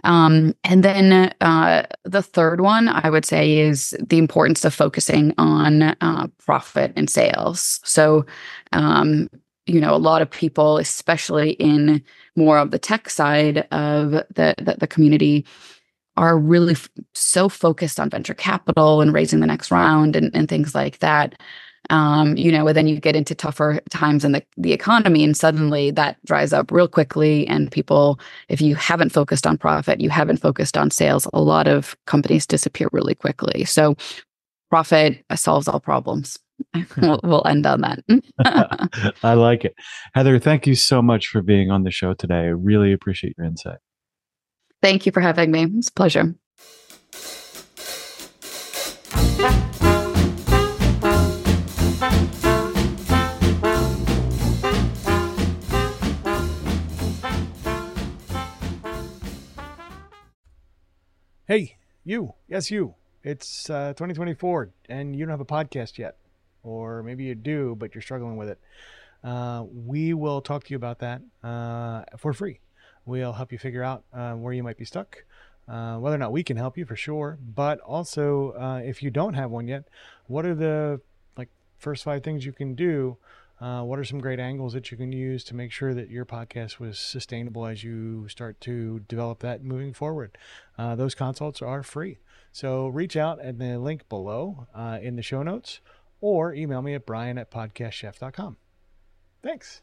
Um, 0.04 0.54
and 0.64 0.82
then 0.82 1.34
uh, 1.40 1.86
the 2.04 2.22
third 2.22 2.60
one 2.60 2.88
I 2.88 3.10
would 3.10 3.24
say 3.24 3.58
is 3.58 3.96
the 4.00 4.18
importance 4.18 4.64
of 4.64 4.74
focusing 4.74 5.34
on 5.38 5.82
uh, 5.82 6.28
profit 6.38 6.92
and 6.96 7.10
sales. 7.10 7.80
So, 7.84 8.24
um, 8.72 9.28
you 9.66 9.80
know, 9.80 9.94
a 9.94 9.96
lot 9.96 10.22
of 10.22 10.30
people, 10.30 10.78
especially 10.78 11.50
in 11.52 12.02
more 12.36 12.58
of 12.58 12.70
the 12.70 12.78
tech 12.78 13.10
side 13.10 13.58
of 13.70 14.12
the, 14.12 14.54
the, 14.58 14.76
the 14.78 14.86
community, 14.86 15.44
are 16.18 16.38
really 16.38 16.74
f- 16.74 16.88
so 17.14 17.48
focused 17.48 17.98
on 17.98 18.10
venture 18.10 18.34
capital 18.34 19.00
and 19.00 19.12
raising 19.12 19.40
the 19.40 19.46
next 19.46 19.70
round 19.70 20.16
and, 20.16 20.30
and 20.34 20.48
things 20.48 20.74
like 20.74 20.98
that 20.98 21.34
um, 21.90 22.36
you 22.36 22.52
know, 22.52 22.68
and 22.68 22.76
then 22.76 22.86
you 22.86 23.00
get 23.00 23.16
into 23.16 23.34
tougher 23.34 23.80
times 23.90 24.24
in 24.24 24.32
the, 24.32 24.42
the 24.56 24.72
economy, 24.72 25.24
and 25.24 25.36
suddenly 25.36 25.90
that 25.92 26.16
dries 26.24 26.52
up 26.52 26.70
real 26.70 26.88
quickly. 26.88 27.46
And 27.46 27.72
people, 27.72 28.20
if 28.48 28.60
you 28.60 28.74
haven't 28.74 29.10
focused 29.10 29.46
on 29.46 29.56
profit, 29.56 30.00
you 30.00 30.10
haven't 30.10 30.38
focused 30.38 30.76
on 30.76 30.90
sales, 30.90 31.26
a 31.32 31.40
lot 31.40 31.66
of 31.66 31.96
companies 32.06 32.46
disappear 32.46 32.88
really 32.92 33.14
quickly. 33.14 33.64
So, 33.64 33.96
profit 34.70 35.24
solves 35.34 35.68
all 35.68 35.80
problems. 35.80 36.38
we'll, 37.00 37.20
we'll 37.22 37.46
end 37.46 37.66
on 37.66 37.80
that. 37.82 38.00
I 39.22 39.34
like 39.34 39.64
it. 39.64 39.74
Heather, 40.14 40.38
thank 40.38 40.66
you 40.66 40.74
so 40.74 41.00
much 41.00 41.28
for 41.28 41.40
being 41.40 41.70
on 41.70 41.84
the 41.84 41.90
show 41.90 42.14
today. 42.14 42.34
I 42.34 42.48
really 42.48 42.92
appreciate 42.92 43.34
your 43.38 43.46
insight. 43.46 43.78
Thank 44.80 45.06
you 45.06 45.12
for 45.12 45.20
having 45.20 45.50
me. 45.50 45.64
It's 45.76 45.88
a 45.88 45.92
pleasure. 45.92 46.34
Hey, 61.48 61.78
you. 62.04 62.34
Yes, 62.46 62.70
you. 62.70 62.94
It's 63.24 63.70
uh, 63.70 63.94
2024 63.94 64.70
and 64.90 65.16
you 65.16 65.24
don't 65.24 65.30
have 65.30 65.40
a 65.40 65.46
podcast 65.46 65.96
yet. 65.96 66.18
Or 66.62 67.02
maybe 67.02 67.24
you 67.24 67.34
do, 67.34 67.74
but 67.74 67.94
you're 67.94 68.02
struggling 68.02 68.36
with 68.36 68.50
it. 68.50 68.60
Uh, 69.24 69.64
we 69.72 70.12
will 70.12 70.42
talk 70.42 70.64
to 70.64 70.70
you 70.70 70.76
about 70.76 70.98
that 70.98 71.22
uh, 71.42 72.04
for 72.18 72.34
free. 72.34 72.60
We'll 73.08 73.32
help 73.32 73.50
you 73.50 73.58
figure 73.58 73.82
out 73.82 74.04
uh, 74.12 74.34
where 74.34 74.52
you 74.52 74.62
might 74.62 74.76
be 74.76 74.84
stuck, 74.84 75.24
uh, 75.66 75.96
whether 75.96 76.14
or 76.14 76.18
not 76.18 76.32
we 76.32 76.42
can 76.42 76.56
help 76.56 76.78
you 76.78 76.84
for 76.84 76.96
sure. 76.96 77.38
But 77.54 77.80
also, 77.80 78.52
uh, 78.52 78.82
if 78.84 79.02
you 79.02 79.10
don't 79.10 79.34
have 79.34 79.50
one 79.50 79.66
yet, 79.66 79.88
what 80.26 80.46
are 80.46 80.54
the 80.54 81.00
like 81.36 81.48
first 81.78 82.04
five 82.04 82.22
things 82.22 82.44
you 82.44 82.52
can 82.52 82.74
do 82.74 83.16
uh, 83.60 83.82
what 83.82 83.98
are 83.98 84.04
some 84.04 84.20
great 84.20 84.38
angles 84.38 84.72
that 84.72 84.90
you 84.90 84.96
can 84.96 85.10
use 85.10 85.42
to 85.44 85.54
make 85.54 85.72
sure 85.72 85.92
that 85.92 86.10
your 86.10 86.24
podcast 86.24 86.78
was 86.78 86.98
sustainable 86.98 87.66
as 87.66 87.82
you 87.82 88.28
start 88.28 88.60
to 88.60 89.00
develop 89.08 89.40
that 89.40 89.64
moving 89.64 89.92
forward? 89.92 90.38
Uh, 90.76 90.94
those 90.94 91.14
consults 91.14 91.60
are 91.60 91.82
free. 91.82 92.18
So 92.52 92.86
reach 92.86 93.16
out 93.16 93.40
at 93.40 93.58
the 93.58 93.78
link 93.78 94.08
below 94.08 94.68
uh, 94.74 94.98
in 95.02 95.16
the 95.16 95.22
show 95.22 95.42
notes 95.42 95.80
or 96.20 96.54
email 96.54 96.82
me 96.82 96.94
at 96.94 97.04
brian 97.04 97.36
at 97.36 97.50
podcastchef.com. 97.50 98.56
Thanks. 99.42 99.82